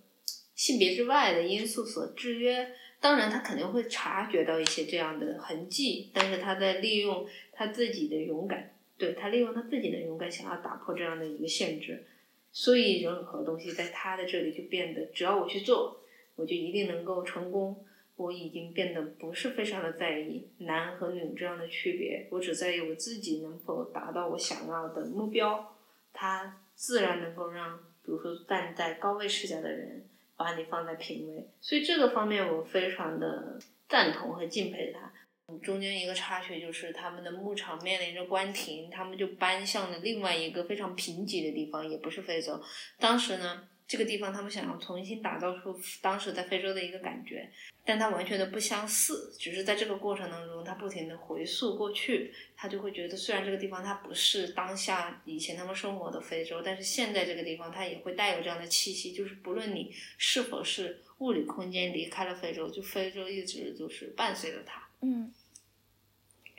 [0.54, 2.72] 性别之外的因素所制约。
[3.00, 12.04] 当然，他肯定会察觉到一些这样的痕迹，但是他在利用他自己的勇敢，对他利用他自己的勇敢，想要打破这样的一个限制，
[12.50, 16.00] 所以任何东西在他的这里就变得，只要我去做，
[16.34, 17.84] 我就一定能够成功。
[18.16, 25.76] 我已经变得不是非常的在意男和女这样的区别，我只在意我自己能否达到我想要的目标。
[26.12, 30.06] 他自然能够让，比如说站在高位视角的人。
[30.38, 33.58] 把你放在平位，所以这个方面我非常的
[33.88, 35.12] 赞同和敬佩他。
[35.60, 42.62] 中间一个插曲就是他们的牧场面临着关停，他们就搬向了另外一个非常贫瘠的地方，也不是非洲。
[43.00, 43.66] 当时呢。
[43.88, 47.50] 这个地方，他们想要重新打造出当时在非洲的一个感觉，
[47.86, 49.34] 但它完全的不相似。
[49.38, 59.12] 只是在这个过程当中，他不停的回溯过去，他就会觉得，虽然这个地方它不是当下以前他们生活的非洲，但是现在这个地方它也会带有这样的气息。
[59.12, 64.86] 就是不论你是否是物理空间离开了非洲，就非洲一直就是伴随着他。
[65.00, 65.32] 嗯，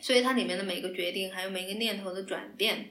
[0.02, 2.90] 所以它里面的每个决定，还有每个念头的转变。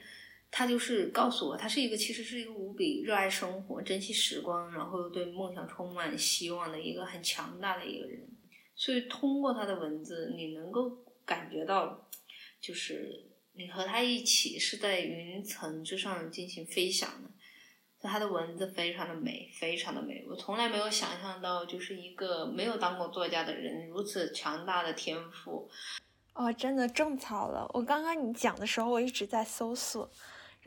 [0.51, 8.29] 他就是告诉我，他是一个其实是一个无比热爱生活、珍惜时光，然后对梦想充满希望的一个很强大的一个人。
[8.75, 12.09] 所以通过他的文字，你能够感觉到，
[12.61, 17.31] 就是你和他一起是在云层之上进行飞翔的。
[18.01, 20.25] 他的文字非常的美，非常的美。
[20.29, 25.69] 我从来没有想象到，就是一个没有当过作家的人如此强大的天赋。
[26.35, 27.69] 哦，真的种草了。
[27.75, 30.09] 我刚刚你讲的时候，我一直在搜索，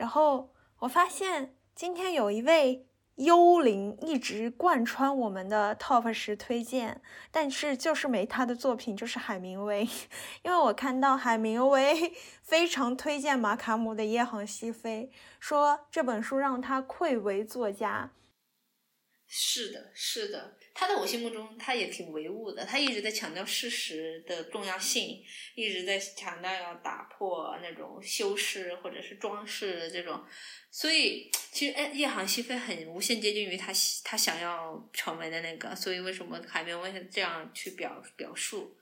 [0.02, 2.88] 然后我发现今天有一位。
[3.16, 6.98] 幽灵一直贯穿我们的 top 十推荐，
[7.30, 9.86] 但是就是没他的作品，就是海明威。
[10.42, 18.10] 因为我看到海明威 非常推荐马卡姆的《夜航西飞》，说这本书让他愧为作家。
[19.26, 20.54] 是的，是的。
[20.74, 22.64] 他在我心目中，他也挺唯物的。
[22.64, 25.22] 他一直在强调事实的重要性，
[25.54, 30.24] 一直在强调要打破那种修饰或者是装饰的这种。
[30.70, 33.70] 所以，其实，哎，夜航西飞很无限接近于他
[34.02, 35.76] 他想要成为的那个。
[35.76, 38.74] 所以，为什么海明威这样去表表述？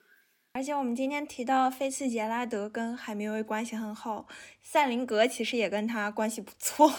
[0.52, 4.28] 而且，我们今天提到菲茨杰拉德跟海明威关系很好，
[4.62, 6.92] 塞林格其实也跟他关系不错。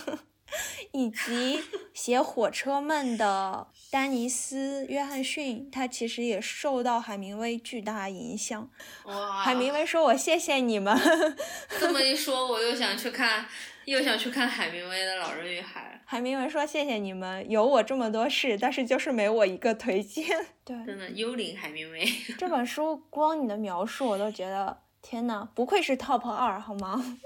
[0.92, 1.62] 以及
[1.94, 8.70] 写《火车梦》的丹尼斯·约翰逊，他其实也受到海明威巨大影响。
[9.06, 9.42] 哇！
[9.42, 10.98] 海明威说：“我谢谢你们。”
[11.80, 13.46] 这么一 说，我又想去看，
[13.86, 16.02] 又想去看海明威的《老人与海》。
[16.10, 20.26] 海明威说：“谢谢你们，有我这么多事，但是就是没我一个推荐。”
[20.66, 22.06] 对，真的幽灵海明威。
[22.38, 27.18] 这本书光你的描述，我都觉得天呐，不愧是 top 二，好吗？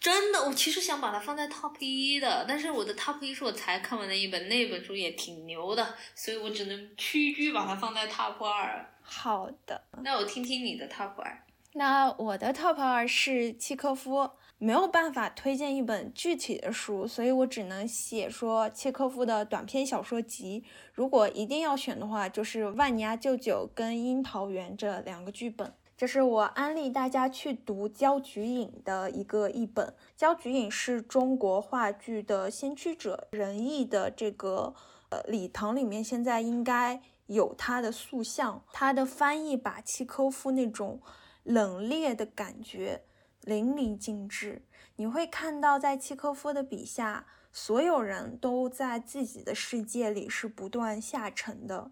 [0.00, 8.88] 真的，我其实想把它放在 top 一的，但是我的 top 一是我才看完的一本，那本书也挺牛的，所以我只能屈居把它放在 top 二。
[9.02, 11.42] 好的，那我听听你的 top 二。
[11.74, 20.64] 那我的 top 二是契科夫，没有办法推荐一本具体的书，所以我只能写说契科夫的短篇小说集。
[20.94, 25.72] 如果一定要选的话，就是《万尼亚舅舅》跟《樱桃园》这两个剧本。
[26.00, 29.92] 这是我安利大家去读焦菊隐的一个译本。
[30.16, 34.74] 焦菊隐是中国话剧的先驱者，仁义的这个
[35.10, 38.64] 呃礼堂里面现在应该有他的塑像。
[38.72, 41.02] 他的翻译把契科夫那种
[41.42, 43.02] 冷冽的感觉
[43.42, 44.62] 淋漓尽致。
[44.96, 51.90] 你会看到，在契科夫的笔下，所有人都在自己的世界里是不断下沉的。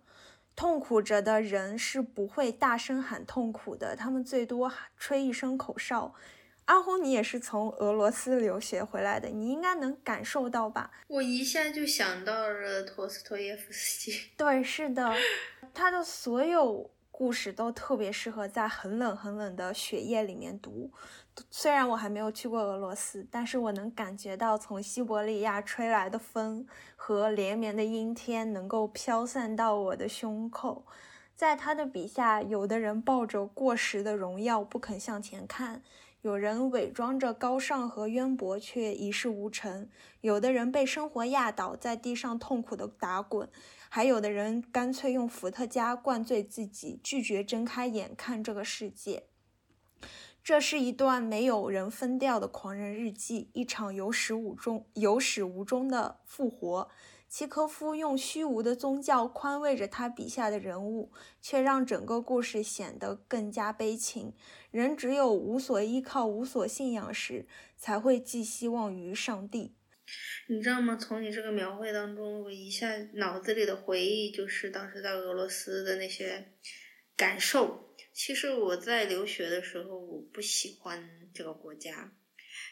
[0.59, 6.12] 痛苦着的人是不会大声喊痛苦的，他们最多吹一声口哨。
[6.64, 10.90] 阿红，你也是从俄罗斯留学回来的，你应该能感受到吧？
[11.06, 14.20] 我一下就想到了托斯托耶夫斯基。
[14.36, 15.14] 对，是的，
[15.72, 20.90] 他的所有故事都特别适合在很冷很冷的雪夜里面读。
[21.51, 26.66] 虽然我还没有去过俄罗斯，但是我能感觉到从西伯利亚吹来的风
[26.97, 30.85] 和连绵的阴天能够飘散到我的胸口。
[31.35, 35.82] 在他的笔下，有的人抱着过时的荣耀不肯向前看，
[36.23, 39.89] 有人伪装着高尚和渊博却一事无成，
[40.20, 43.48] 有的人被生活压倒在地上痛苦的打滚，
[43.89, 49.28] 还有的人干脆用伏特加灌醉自己，拒绝睁开眼看这个世界。
[50.49, 56.89] 这是一段没有人分掉的狂人日记，一场有始无终、有始无终的复活。
[57.29, 61.12] 契科夫用虚无的宗教宽慰着他笔下的人物，
[61.43, 64.33] 却让整个故事显得更加悲情。
[64.70, 67.47] 人只有无所依靠、无所信仰时，
[67.77, 69.75] 才会寄希望于上帝。
[70.47, 70.97] 你知道吗？
[70.97, 76.53] 从你这个描绘当中，我一下脑子里的回忆就是当时在俄罗斯的那些
[77.15, 77.85] 感受。
[78.19, 82.12] 其实我在留学的时候，我不喜欢这个国家，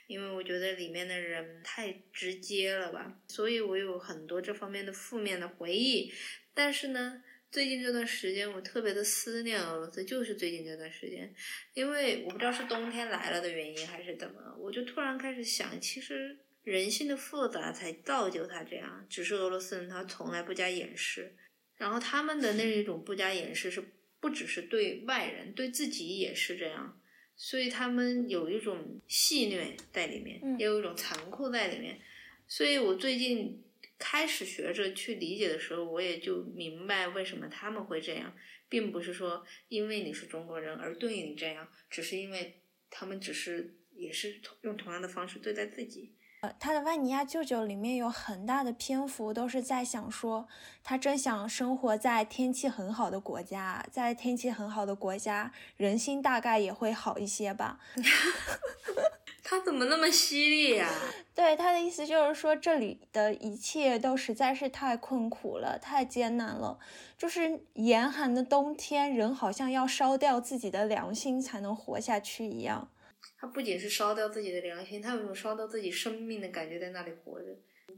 [0.08, 6.12] 因为我觉得里面的人太直接了吧，所以我有很多这方面的负面的回忆。
[6.52, 11.32] 但是呢，最近这段时间我特别的思念俄罗斯，就是最近这段时间，
[11.74, 21.36] 因为我不知道是冬天来了的原因还是怎么，我就突然开始想，其实人性的复杂才造就他这样，只是俄罗斯人他从来不加掩饰，
[21.76, 23.84] 然后他们的那一种不加掩饰是。
[24.20, 27.00] 不只是对外人，对自己也是这样，
[27.36, 32.00] 所以他们有一种戏谑在里面，也有一种残酷在里面。
[32.48, 33.62] 所以我最近
[33.98, 38.34] 开始学着去理解的时候，我也就明白为什么他们会这样，
[38.68, 42.60] 并不是说因为你是中国人而对你这样，只是因为
[42.90, 46.14] 他们只是也是用同样的方式对待自己。
[46.58, 50.46] 他的《万尼亚舅舅》里面有很大的篇幅都是在想说，
[50.82, 57.78] 他真想生活在天气很好的国家，在天气很好的国家，人心大概也会好一些吧。
[59.48, 60.90] 他怎么那么犀利呀？
[61.32, 66.80] 对他的意思就是说，这里的一切都实在是太困苦了，太艰难了。
[67.16, 72.88] 就是严寒的冬天，人好像要烧掉自己的良心才能活下去一样。
[73.38, 77.46] 他不仅是烧掉自己的良心，他有一种烧掉自己生命的感觉，在那里活着。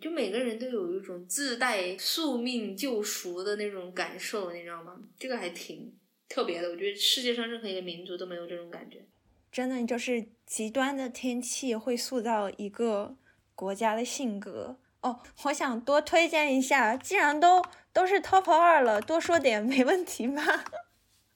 [0.00, 4.96] 就每个人都有一种自带宿命救赎的那种感受，你知道吗？
[5.18, 5.92] 这个还挺
[6.28, 6.68] 特别的。
[6.68, 9.04] 我觉得世界上任何一个民族都没有这种感觉。
[9.50, 13.16] 真的，就是极端的天气会塑造一个
[13.54, 14.78] 国家的性格。
[15.00, 20.42] 哦，我想多推荐一下，既然都都是 top 二了，多说点没问题吗？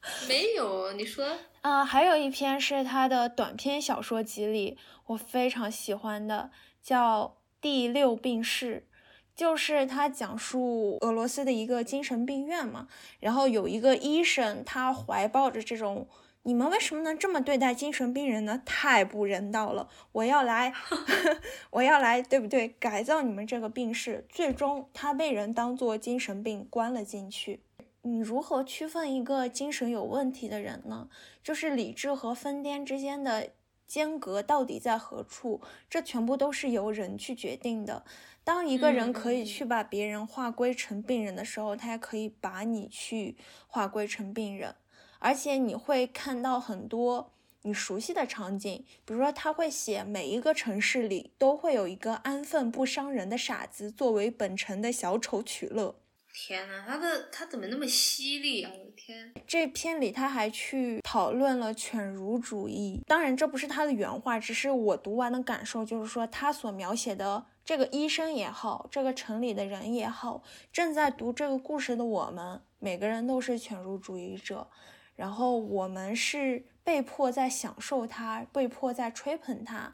[0.28, 4.76] 没有，你说啊，还有一篇是他的短篇小说集里，
[5.06, 6.50] 我非常喜欢的，
[6.82, 7.36] 叫。
[7.62, 8.88] 第六病室，
[9.36, 12.88] 就是他讲述俄罗斯的一个精神病院嘛，
[13.20, 16.08] 然后有一个医生，他怀抱着这种，
[16.42, 18.60] 你们为什么能这么对待精神病人呢？
[18.66, 19.88] 太不人道了！
[20.10, 20.74] 我要来，
[21.70, 22.66] 我要来，对不对？
[22.66, 27.62] 改造你们这个病室，最终他被人当做精神病关了进去。
[28.02, 31.08] 你如何区分一个精神有问题的人呢？
[31.42, 33.50] 就是理智和疯癫之间的。
[33.84, 35.60] 间隔到底在何处？
[35.90, 38.06] 这全部都是由人去决定的。
[38.42, 44.74] 当一个人可以去把别人划归成病人的时候，他也可以把你去划归成病人。
[45.18, 55.96] 而且你会看到很多你熟悉的场景，比如说他会写每一个城市里都会有一个安分不伤人的傻子作为本城的小丑取乐。
[56.32, 58.70] 天呐，他的他怎么那么犀利啊！
[58.72, 63.00] 我的天，这篇里他还去讨论了犬儒主义。
[63.06, 70.42] 当然，这不是他的原话，只是我读完的感受，就是说他所描写的这个医生也好，这个城里的人也好，
[70.72, 74.68] 正在读这个故事的我们，每个人都是犬儒主义者，
[75.14, 79.92] 然后我们是被迫在享受它，被迫在吹捧它。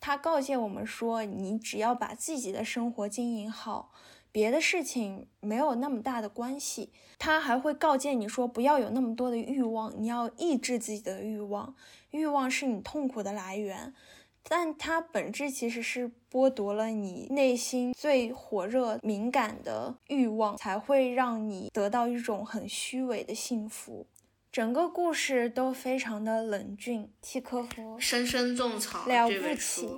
[0.00, 3.92] 他告诫我们说，你只要把自己的生活经营好。
[4.36, 11.74] 别的事情没有那么大的关系，他还会告诫你说不要有那么多的欲望，你要抑制自己的欲望，
[12.10, 13.94] 欲望是你痛苦的来源，
[14.42, 24.06] 但它本质其实是剥夺了你内心最火热敏感的欲望，才会让你得到一种很虚伪的幸福。
[24.52, 29.88] 整个故事都非常的冷峻，契科夫深深种草了不起。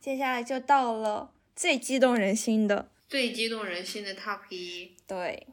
[0.00, 2.88] 接下来就到了最激动人心的。
[3.12, 5.46] 最激动人心的 top 一，对，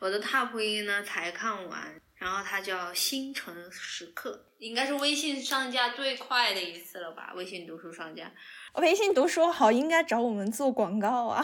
[0.00, 7.32] 我的 top 一呢才看完，然后它叫《星辰时刻》，应该是微信上架最快的一次了吧？
[7.34, 8.30] 微信读书上架，
[8.74, 11.42] 微信读书好应该找我们做广告啊！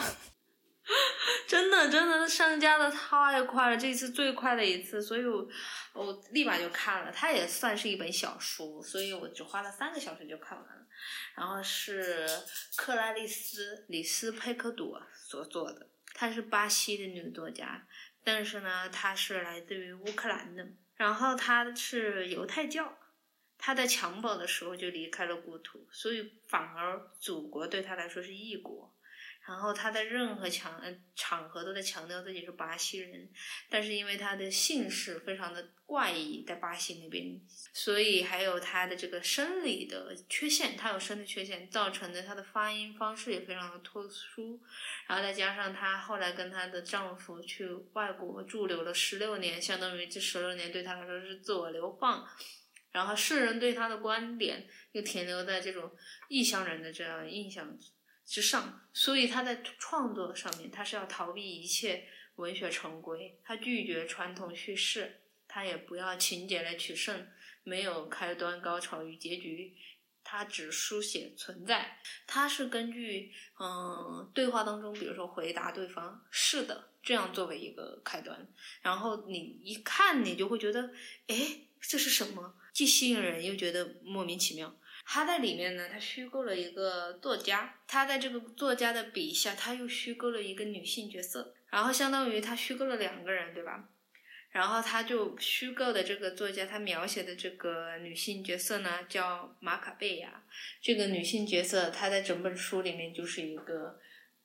[1.49, 5.49] 真的真的上架的太快了，这次最快的一次，所以我
[5.95, 7.11] 我立马就看了。
[7.11, 10.84] 它也算是一本小书，所以我只花了三个小时就看完了。
[11.35, 12.27] 然后是
[12.77, 17.87] 克拉丽丝·里斯佩克朵所做的，她是巴西的女作家，
[18.23, 20.67] 但是呢，她是来自于乌克兰的。
[20.97, 22.97] 然后她是犹太教，
[23.59, 28.94] 她在襁褓的时候就离开了故土，所以反而祖国对她来说是异国。
[29.47, 30.83] 然后他在任何场
[31.15, 33.29] 场合都在强调自己是巴西人，
[33.69, 37.39] 但是因为他的姓氏非常的怪异，在巴西那边，
[37.75, 44.63] 所以还有他的这个生理的缺陷，他有生理缺陷造成的他的发音方式也非常的特殊，
[45.07, 52.27] 然后再加上她后来跟她的丈夫去外国驻留了十六年，相当于这十六年对她来说是自我流放，
[52.93, 55.93] 然后世人对她的观点又停留在这种
[56.31, 57.79] 异乡人的这样印象。
[58.27, 67.29] 之上，所以他在创作上面，他是要逃避一切文学成规，他拒绝传统叙事，他也不要情节来取胜，
[67.63, 69.77] 没有开端、高潮与结局，
[70.25, 72.01] 他只书写存在。
[72.27, 78.49] 他是根据嗯对话当中，比如说回答对方是的这样作为一个开端，
[78.81, 80.93] 然后你一看你就会觉得，
[81.27, 82.57] 哎，这是什么？
[82.73, 84.75] 既吸引人又觉得莫名其妙。
[85.07, 93.89] 他在里面呢，他虚构了一个作家，他在这个作家的笔下，他又虚构了一个女性角色，然后相当于他虚构了两个人，对吧？
[94.51, 100.45] 然后他就虚构的这个作家，他描写的这个女性角色呢，叫马卡贝亚。
[100.81, 103.99] 这个女性角色，她在整本书里面就是一个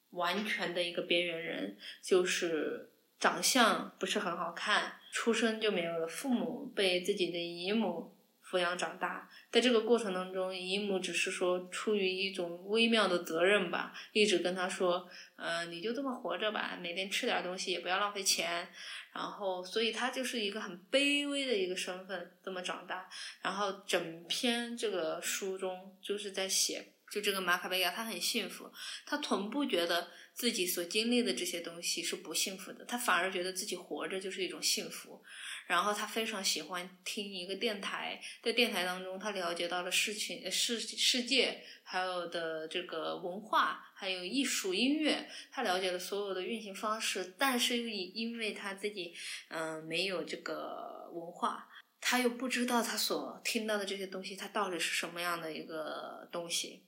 [0.09, 8.15] 完全的一个边缘人，就是长相不是很好看，出生就没有了父母，被自己的姨母。
[8.49, 18.67] 抚养长大，在这个过程当中，姨母只是说出于一种微妙的责任吧，一直跟他说，呃，你就这么活着吧，每天吃点东西，也不要浪费钱。
[19.13, 23.07] 然后，所以他就是一个很卑微的一个身份，这么长大。
[23.41, 28.71] 然后整篇这个书中就是在写，就这个马卡贝亚，他很幸福，
[29.05, 35.21] 他从不觉得自己所经历的这些东西是不幸福的，他反而觉得自己活着就是一种幸福。
[35.69, 47.35] 然后他非常喜欢听一个电台，在电台当中，他了解到了事情、世世界，还有的这个文化，还有艺术、音乐，他了解了所有的运行方式。
[47.37, 49.13] 但是又因因为他自己，
[49.49, 51.69] 嗯，没有这个文化，
[52.01, 56.83] 他又不知道他所听到的这些东西，它到底是什么样的一个东西。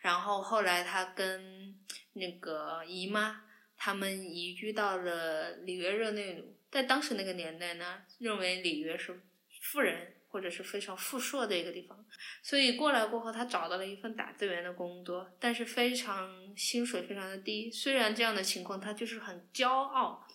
[0.00, 1.72] 然后后来他跟
[2.14, 3.44] 那个姨妈
[3.76, 6.57] 他们移居到了里约热内卢。
[6.70, 9.20] 在当时那个年代呢，认为里约是
[9.62, 12.06] 富人或者是非常富硕的一个地方，
[12.42, 17.70] 所以过来过后，他找到了一份打字员的工作，但是非常薪水非常的低。
[17.70, 20.26] 虽然这样的情况，他就是很骄傲，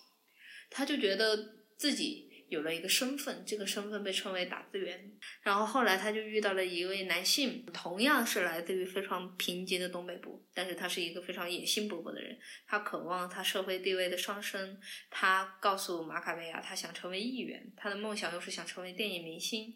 [0.69, 2.32] 他就觉得自己。
[2.53, 5.11] 有了一个身份，这个身份被称为打字员。
[5.41, 14.79] 然后后来他就遇到了一位男性，同样是来自于非常贫瘠的东北部，但是他是一个非常野心勃勃的人，他渴望他社会地位的上升。
[15.09, 19.73] 他告诉马卡贝亚，他想成为议员，他的梦想又是想成为电影明星。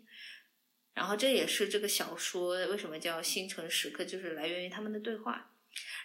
[0.94, 5.57] 然后这也是这个小说为什么叫《星辰时刻》，就是来源于他们的对话。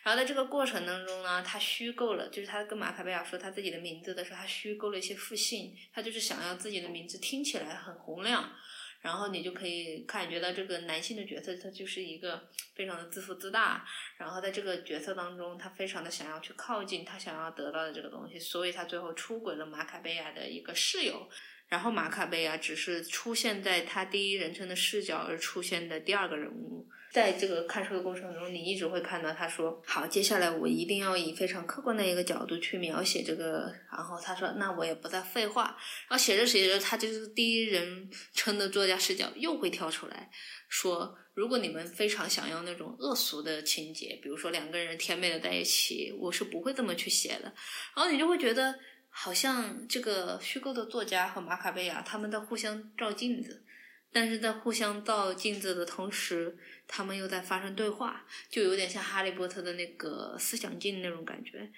[0.02, 8.52] 然后在这个过程当中呢，他虚构了，就是他跟马卡贝亚说他自己的名字的时候，他虚构了一些复姓，他就是想要自己的名字听起来很洪亮，
[9.00, 13.86] 然后你就可以感觉到这个男性的角色他就是一个非常的自负自大，
[14.16, 21.28] 然后在这个角色当中，他非常的想要去靠近他想要得到的这个东西，所以他最后出轨了马卡贝亚的一个室友，
[21.72, 26.86] 然后马卡贝亚只是出现在他第一人称的视角而出现的第二个人物。
[27.10, 35.74] 在这个看书的过程中，你一直会看到他说：“好，接下来我一定要以非常客观的一个角度去描写这个。”然后他说：“那我也不再废话。”
[36.08, 40.30] 然后写着写着，他就是第一人称的作家视角又会跳出来
[40.68, 47.52] 说：“如果你们非常想要那种恶俗的情节，比如说两个人甜美的在一起，我是不会这么去写的。”
[47.96, 48.74] 然后你就会觉得，
[49.14, 53.62] 好像这个虚构的作家和马卡贝亚他们在互相照镜子，
[54.10, 56.58] 但是在互相照镜子的同时。
[56.94, 61.72] 他们又在发生对话，就有点像哈利波特的那个思想镜那种感觉。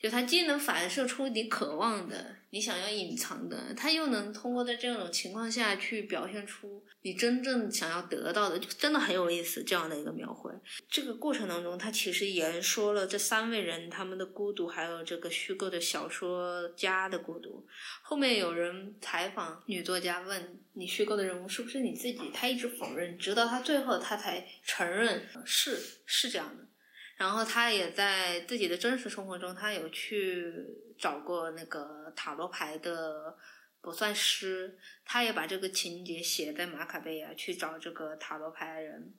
[0.00, 9.64] 就它既能反射出你渴望的、你想要隐藏的，它又能通过在这种情况下去表现出你真正想要得到的，就真的很有意思。
[9.64, 10.52] 这样的一个描绘，
[10.88, 17.66] 这个过程当中，它其实言说了这三位人他们的孤独，还有这个虚构的小说家的孤独。
[18.02, 22.30] 后面有人采访女作家，问你虚构的人物是不是你自己？
[22.32, 25.76] 他一直否认，直到他最后他才承认是
[26.06, 26.67] 是这样的。
[27.18, 30.64] 然后他也在自己的真实生活中，他有去
[30.96, 33.36] 找过那个塔罗牌的
[33.80, 39.14] 不算诗，他也把这个情节写在马卡贝亚去找这个塔罗牌人。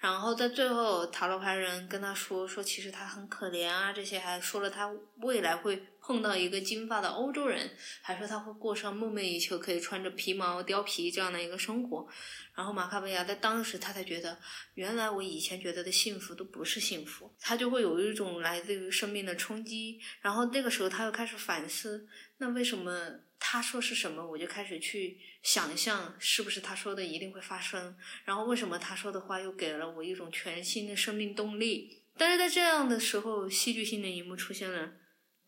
[0.00, 7.70] 然后在最后，塔罗牌人跟他说说，其实他很可怜啊，这些还说了他未来会碰到一个金发的欧洲人，
[8.00, 12.06] 还说他会过上梦寐以求可以穿着皮毛貂皮这样的一个生活。
[12.54, 14.38] 然后马卡贝亚在当时他才觉得，
[14.74, 20.00] 原来我以前觉得的幸福都不是幸福，他就会有一种来自于生命的冲击。
[20.20, 22.08] 然后那个时候他又开始反思，
[22.38, 23.20] 那为什么？
[23.38, 27.96] 他说是什么，我就开始去想象是不是他说的一定会发生。
[28.24, 32.02] 然后为什么他说的话又给了我一种全新的生命动力？
[32.16, 34.92] 但是在这样的时候，戏剧性的一幕出现了，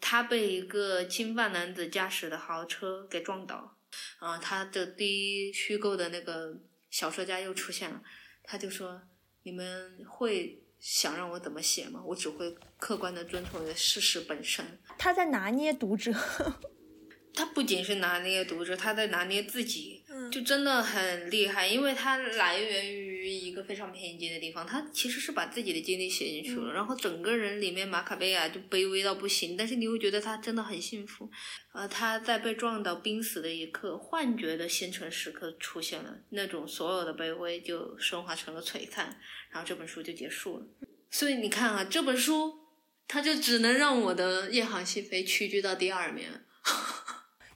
[0.00, 3.78] 他被一个金发男子驾驶的豪车给撞倒。
[4.18, 6.60] 啊，他的第一虚构的那个
[6.90, 8.02] 小说家又出现了，
[8.42, 9.00] 他就说
[9.44, 12.02] ：“你们会想让我怎么写吗？
[12.04, 16.12] 我只会客观的遵从事实本身。”他在拿捏读者。
[17.38, 21.68] 他不仅是拿捏读者，他在拿捏自己，就真的很厉害。
[21.68, 26.72] 因为他来源于一个非常偏激的地方，他其实是把自己的经历写进去了。
[26.72, 31.30] 然后整个人里面，马卡贝亚就卑微到不行，但是你会觉得他真的很幸福。
[31.72, 39.16] 呃，他在被撞到濒死的一刻，幻觉的星辰时刻出现了，那种所有的卑微就升华成了璀璨，
[39.52, 40.66] 然后这本书就结束了。
[41.08, 42.52] 所以你看啊，这本书，
[43.06, 46.24] 它就只能让我的夜航西飞屈居到第二名。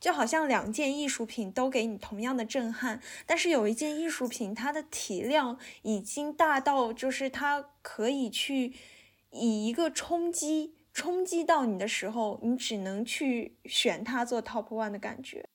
[0.03, 8.75] 就好像两件艺术品都给你同样的震撼，但是有一件艺术品，它的体量已经大到，就是它可以去
[9.31, 15.49] 以一个冲击冲击到你的时候，你只能去选它做 top one 的感觉。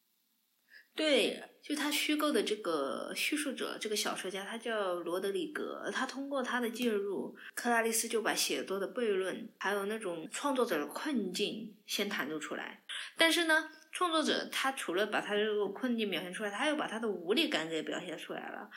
[0.95, 5.91] 对，就他虚构的这个叙述者，这个小说家，他叫罗德里格。
[5.93, 12.81] 他通过他的介入，克拉丽丝就把写作的悖论，还有那种创作者的困境先袒露出来。
[13.15, 18.69] 但是呢，创作者他除了把他这个困境表现出来，他又把他的无力感给表现出来了。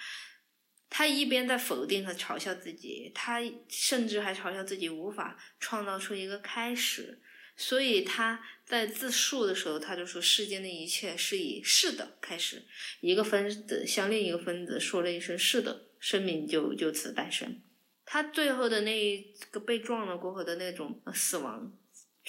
[0.89, 7.21] 他一边在否定和嘲笑自己，他甚至还嘲笑自己无法创造出一个开始。
[7.57, 12.65] 所以他在自述的时候，他就说世间的一切是以“是的”开始，
[13.01, 17.61] 一个分子向另一个分子说了一声“是的”，生命就就此诞生。
[18.07, 21.71] 他最后的那一个被撞了过后的那种死亡，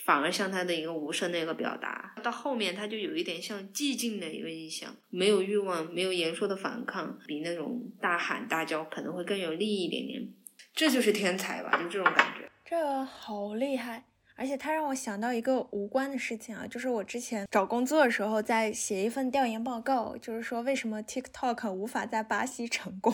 [0.03, 2.13] 反而像他的一个无声的一个表达。
[2.23, 10.27] 到后面他就有一点像寂静的一个意象，没有欲望，没有言说的反抗，比那种大喊大叫可能会更有利一点点。
[10.73, 12.49] 这就是天才吧，就这种感觉。
[12.63, 14.05] 这好厉害。
[14.37, 23.13] 而且他让我想到一个无关的事情啊，就是我之前找工作的时候在写一份调研报告，就是说为什么 TikTok 无法在巴西成功。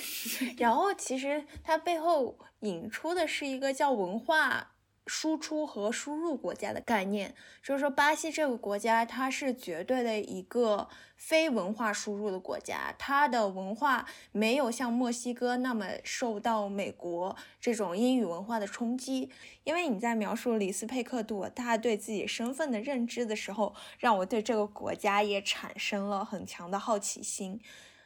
[0.58, 4.74] 然后其实它背后引出的是一个叫文化。
[5.06, 19.30] 输出和输入国家的概念，就是说，巴西这个国家，它是绝对的一个非文化输入的国家，它的文化没有像墨西哥那么受到美国这种英语文化的冲击。
[19.62, 27.60] 因为你在描述里斯佩克杜他对自己身份的认知的时候，让我对这个国家也产生了很强的好奇心。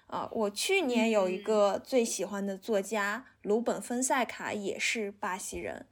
[0.07, 5.87] 啊，我去年有一个最喜欢的作家鲁本芬塞卡，也是巴西人。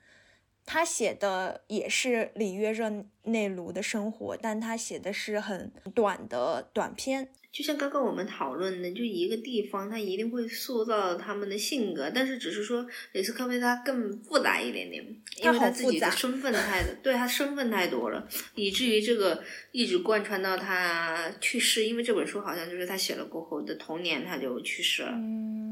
[0.70, 2.92] 他写的也是里约热
[3.22, 7.26] 内卢的生活，但他写的是很短的短篇。
[7.50, 15.02] 就像刚刚我们讨论的，就一个地方，它一定会塑造他们的性格，但是只是说雷斯科菲他更复杂一点点，
[15.42, 19.42] 因为他自己的身份太， 对他身份太多了，以至于这个
[19.72, 25.12] 一直贯穿到他去世，因为这本书好像就是他写了过后的同年他就去世了。
[25.14, 25.67] 嗯。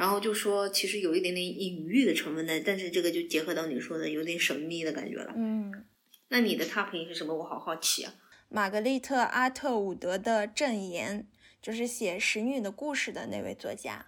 [0.00, 5.30] 然后就说，其实有一点点隐喻的成分在，但是这个就结合到你说的有点神秘的感觉了。
[5.36, 5.84] 嗯，
[6.28, 7.34] 那你的 top 是什么？
[7.34, 8.14] 我好好奇啊。
[8.48, 11.20] 玛格丽特·阿特伍德的《证言》，
[11.60, 14.06] 就是写《使女的故事》的那位作家。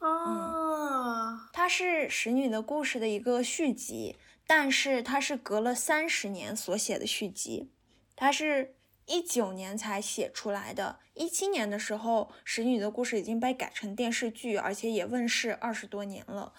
[0.00, 4.16] 哦，它是《使女的故事》的一个续集，
[4.48, 7.70] 但是它是隔了三十年所写的续集，
[8.16, 8.74] 它是。
[9.10, 16.52] 一九年才写出来的，一七年的时候，《使女的故事》已经被改成电视剧，而且也问世二十多年了。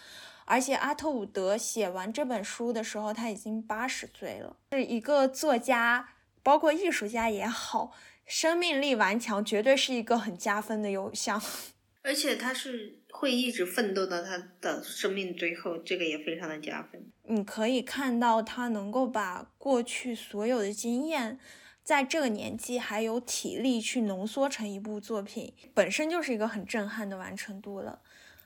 [0.44, 6.10] 而且阿特伍德写完这本书的时候，他已经八十岁了，是一个作家，
[6.44, 7.94] 包括艺术家也好，
[8.26, 11.42] 生命力顽强，绝对是一个很加分的偶像。
[12.04, 17.02] 而且他是会一直奋斗到他的生命最后，这个也非常的加分。
[17.24, 21.40] 你可以看到他能够把过去所有的经验。
[21.84, 28.02] 在这个年纪还有体力去浓缩成一部作品，本身就是一个很震撼的完成度了。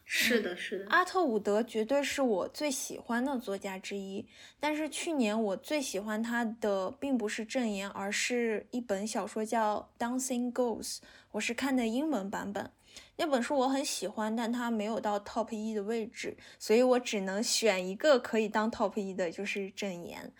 [0.07, 0.85] 是的，是的。
[0.89, 4.27] 阿特伍德绝对是我最喜欢的作家之一，
[4.59, 10.97] 但是去年我最喜欢他的并不是《证言》，而是一本小说叫《Dancing Ghosts》，
[11.31, 12.69] 我是看的英文版本。
[13.17, 20.31] 那本书我很喜欢，但它没有到 Top 一的位置，所以我只能选一个可以当 Top 一的，就是《证言》。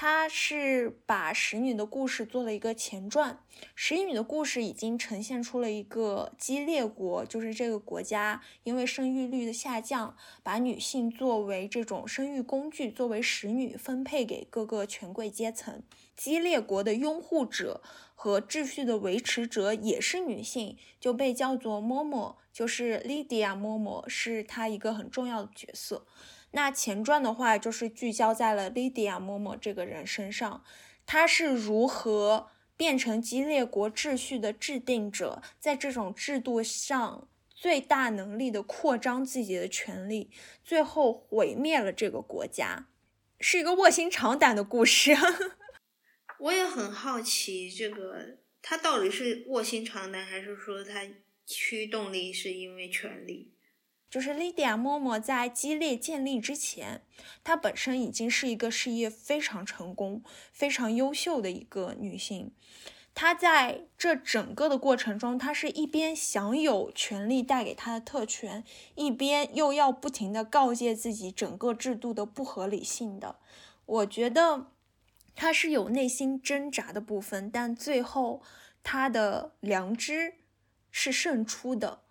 [0.00, 3.42] 他是把使女的故事做了一个前传，
[3.74, 15.82] 使女的故事已经呈现出了一个激烈国，就是这个国家因为生育率的下降，把女性作为这种生育工具，作为使女分配给各个权贵阶层。
[16.14, 17.82] 激烈国的拥护者
[18.14, 26.06] 和秩序的维持者也是女性，就被叫做嬷嬷，就是 Lydia 嬷嬷，是她一个很重要的角色。
[26.52, 30.64] 那前传的话，就是聚焦在了莉迪亚嬷嬷这个人身上，
[31.04, 40.30] 她是如何变成激烈国秩序的制定者，在这种制度上最大能力的扩张自己的权利，
[40.64, 42.86] 最后毁灭了这个国家，
[43.40, 45.16] 是一个卧薪尝胆的故事。
[46.38, 51.02] 我也很好奇，这个他到底是卧薪尝胆，还是说他
[51.44, 53.52] 驱动力是因为权力？
[54.10, 57.02] 就是莉迪亚·默默在激烈建立之前，
[57.44, 60.22] 她本身已经是一个事业非常成功、
[60.52, 62.52] 非常优秀的一个女性。
[63.14, 68.64] 她在这整个的过程中，她是一边享有权力带给她的特权，
[68.94, 73.36] 一边又要不停的告诫自己整个制度的不合理性的。
[73.84, 74.68] 我觉得
[75.34, 78.40] 她是有内心挣扎的部分，但最后
[78.82, 80.34] 她的良知
[80.90, 82.04] 是胜出的。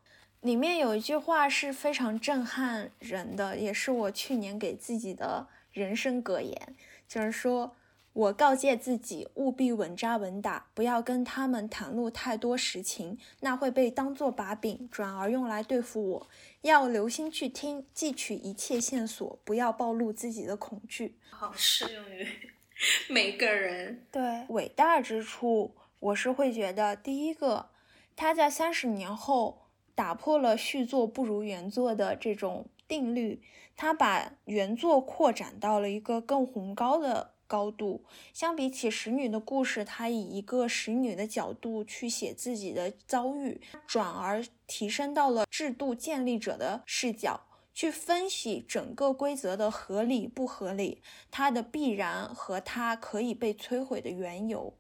[0.48, 6.74] 里面有一句话是非常震撼人的，也是我去年给自己的人生格言，
[7.06, 7.76] 就是说
[8.14, 16.30] 我告诫自己，务必稳扎稳打，不要跟他们袒露太多实情，那会被当作把柄，转而用来对付我。
[16.62, 21.18] 要留心去听，汲取一切线索，不要暴露自己的恐惧。
[21.30, 22.26] 好适用于
[23.12, 24.08] 每个人。
[24.10, 27.72] 对，伟大之处，我是会觉得，第一个，
[28.16, 29.67] 他在三十年后
[29.98, 33.42] 打破了续作不如原作的这种定律，
[33.76, 37.32] 他把原作扩展到了一个更宏高的。
[37.50, 38.04] 高度
[38.34, 51.02] 相比起使女的故事，她以一个使女的角度去写自己的遭遇，转而提升到了制度建立者的视角，去分析整个规则的合理不合理，
[51.32, 54.74] 它的必然和它可以被摧毁的缘由。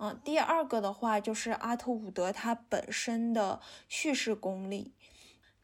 [0.00, 4.92] 嗯，第二个的话就是阿特伍德他本身的叙事功力，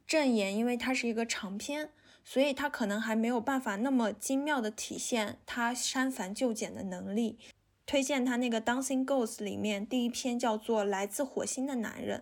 [0.07, 1.91] 正言，因为它是一个长篇。
[2.29, 7.39] 所以他可能还没有办法那么精妙的体现他删繁就简的能力。
[7.87, 12.19] 推荐他那个《Dancing Ghost》里面第一篇叫做《来自火星的男人》，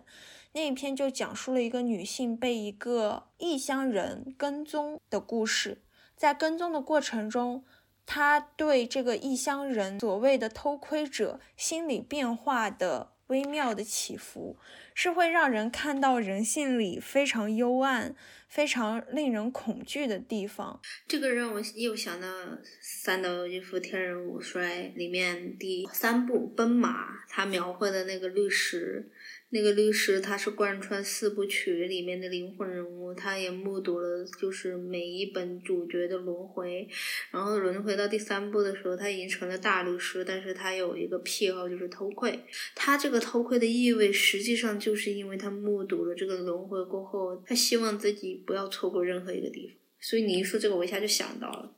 [0.53, 5.81] 那一篇就讲述了一个女性被一个异乡人跟踪的故事。
[6.15, 7.63] 在跟踪的过程中，
[8.05, 14.57] 他对这个异乡人所谓的偷窥者心理变化的微妙的起伏。
[14.95, 18.15] 是会让人看到人性里非常幽暗、
[18.47, 20.79] 非常令人恐惧的地方。
[21.05, 22.27] 这个让我又想到
[22.79, 29.11] 《三岛由纪夫天人五衰》里面第三部《奔马》，他描绘的那个律师。
[29.55, 36.85] 那个律师他是贯穿四部曲里面的灵魂人物，他也目睹了就是每一本主角的轮回，
[37.31, 42.37] 然后轮回到第三部的时候，他已经成了大律师，但是他有一个癖好就是偷窥。
[42.75, 49.77] 他这个偷窥的意味，实际上就是因为他目睹了这个轮回过后，他希望自己不要错过任何一个地方。
[50.01, 51.71] 所以你一说这个，我一下就想到了。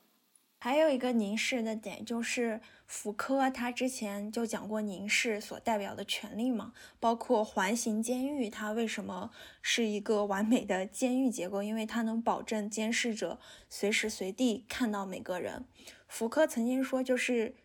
[0.58, 2.60] 还有一个凝视的点就是。
[2.88, 9.30] 福柯他之前就讲过凝视所代表的权利嘛，包括环形监狱，它为什么
[9.62, 11.62] 是一个完美的监狱结构？
[11.62, 13.40] 因为它能保证监视者
[13.70, 15.66] 随时随地看到每个人。
[16.08, 17.56] 福柯曾经说，就是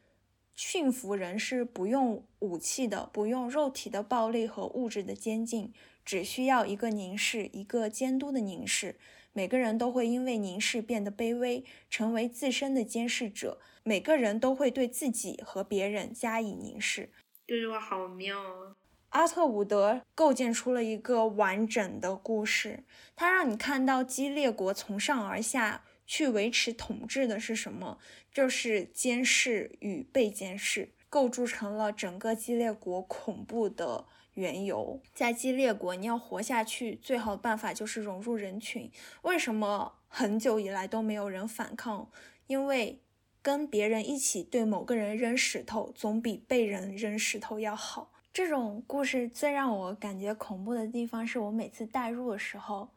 [0.57, 5.73] 驯服人是不用武器的，不用肉体的暴力和物质的监禁，
[6.05, 8.97] 只需要一个凝视，一个监督的凝视。
[9.33, 13.61] 每个人都会因为凝视变得卑微，成为自身的监视者。
[13.85, 17.11] 每个人都会对自己和别人加以凝视。
[17.47, 18.77] 这句话好妙啊！
[19.11, 22.85] 阿特伍德构建出了一个完整的故事，
[23.15, 27.99] 他让你看到激烈国从上而下去维持统治的是什么，
[28.33, 34.07] 就是监视与被监视，构筑成了整个激烈国恐怖的。
[34.35, 38.91] 缘由，在激烈国，你要活下去，最好的办法就是融入人群。
[39.21, 42.11] 为什么很久以来都没有人反抗？
[42.47, 43.03] 因为
[43.43, 48.13] 跟别人一起对某个人扔石头，总比被人扔石头要好。
[48.33, 52.89] 这种故事最让我感觉恐怖的地方，是我每次代入的时候，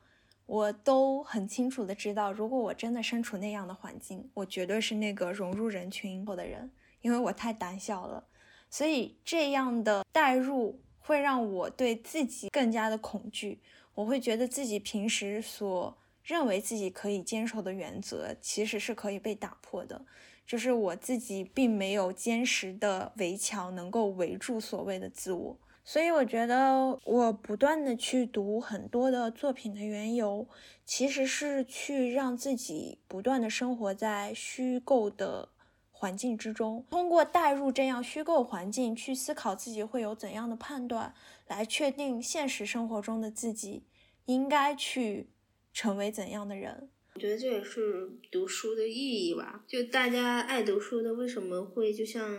[0.46, 8.24] 我都很清楚的知道，如果我真的身处那样的环境，我绝对是那个融入人群后的人，因为我太胆小了。
[8.70, 10.80] 所以这样的代入。
[11.08, 13.60] 会让我对自己更加的恐惧，
[13.94, 20.04] 我会觉得自己平时所认为自己可以坚守的原则，其实是可以被打破的，
[20.46, 25.60] 就是我自己并没有坚实的围墙能够围住所谓的自我。
[25.84, 30.48] 所以我觉得我不断的去读很多的作品的缘由，
[30.86, 35.50] 其实是去让自己不断的生活在虚构的。
[35.98, 41.16] 环境之中，通过带入这样虚构环境去思考自己会有怎样的判断，
[41.48, 43.86] 来确定现实生活中的自己
[44.26, 45.30] 应该去
[45.72, 46.90] 成为怎样的人。
[47.16, 49.64] 我觉得这也是读书的意义吧。
[49.66, 52.30] 就大家爱读书的，为什么会就像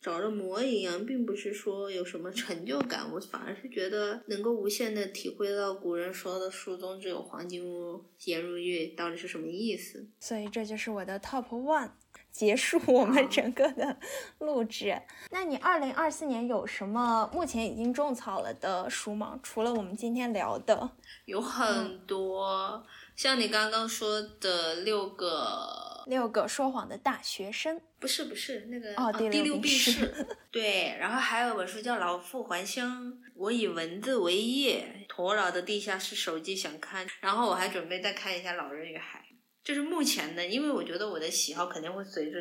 [0.00, 10.06] 着了魔一样，并不是说有什么成就感，我 反而是觉得能够无限的体会到古人说的“书中自有黄金屋，颜如玉”到底是什么意思。
[10.20, 11.90] 所以这就是我的 top one。
[12.30, 13.98] 结束我们整个的
[14.38, 14.98] 录制。
[15.30, 19.38] 那你二零二四年有什么目前已经种草了的书吗？
[19.42, 20.92] 除了我们今天聊的，
[21.26, 22.82] 有很多，
[23.22, 30.96] 像你刚刚说的六个六个说谎的大学生，不是不是那个哦，第六病是， 对。
[30.98, 39.24] 然后还有本书叫《老妇还乡》，我以文字为业，陀老的地下室手机想看，然后我还准备再看一下《老人与海》。
[39.62, 42.36] 就是目前的，因为我觉得我的喜好肯定会随着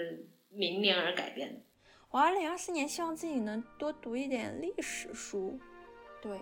[0.49, 1.61] 明年而改变的。
[2.09, 5.59] 我二零二四年希望自己能多读一点历史书，
[6.23, 6.39] 对，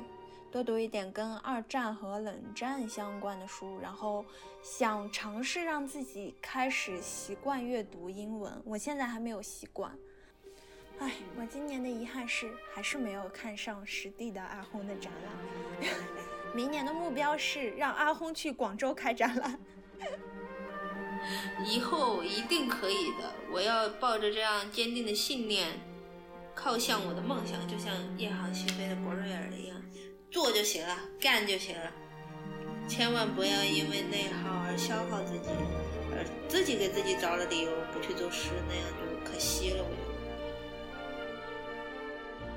[0.52, 4.26] 多读一点跟二战和冷战相关的书，然后
[4.64, 8.52] 想尝试让自己开始习惯阅读英文。
[8.66, 9.96] 我现在还没有习惯。
[10.98, 15.94] 哎，我今年的遗憾是还是没有看上实地的阿轰的展览。
[16.56, 19.60] 明年的目标是让阿轰去广州开展览。
[21.64, 25.68] 以后一定可以的，我要抱着这样坚定的信念，
[26.56, 29.79] 靠向我的梦想，就像夜航西飞的博瑞尔一样，
[30.32, 31.92] 做就行了，干就行了。
[32.88, 35.50] 千万不要因为内耗而消耗自己，
[36.12, 39.84] 而自己给自己找了理由不去做事，那样就可惜了。
[39.84, 40.09] 我觉得。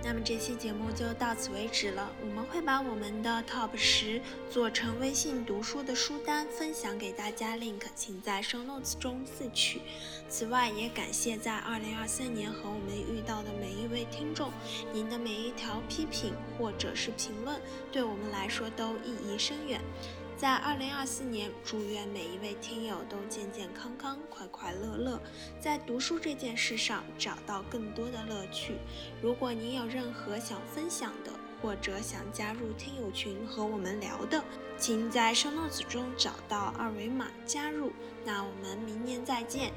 [0.04, 2.12] 那么这期节目就到此为止了。
[2.20, 4.20] 我们会把我们的 Top 十
[4.50, 9.80] 做成微信读书的书单，分享给大家，link 请在 Show Notes 中自取。
[10.28, 14.50] 此外，也感谢在2023年和我们遇到的每一位听众，
[14.92, 17.60] 您的每一条批评或者是评论，
[17.92, 19.80] 对我们来说都意义深远。
[20.42, 25.20] 在二零二四年，祝愿每一位听友都健健康康、快快乐乐，
[25.60, 28.74] 在读书这件事上找到更多的乐趣。
[29.22, 31.30] 如果您有任何想分享的，
[31.62, 34.42] 或者想加入听友群和我们聊的，
[34.76, 37.92] 请在 show notes 中找到二维码加入。
[38.24, 39.72] 那我们明年再见。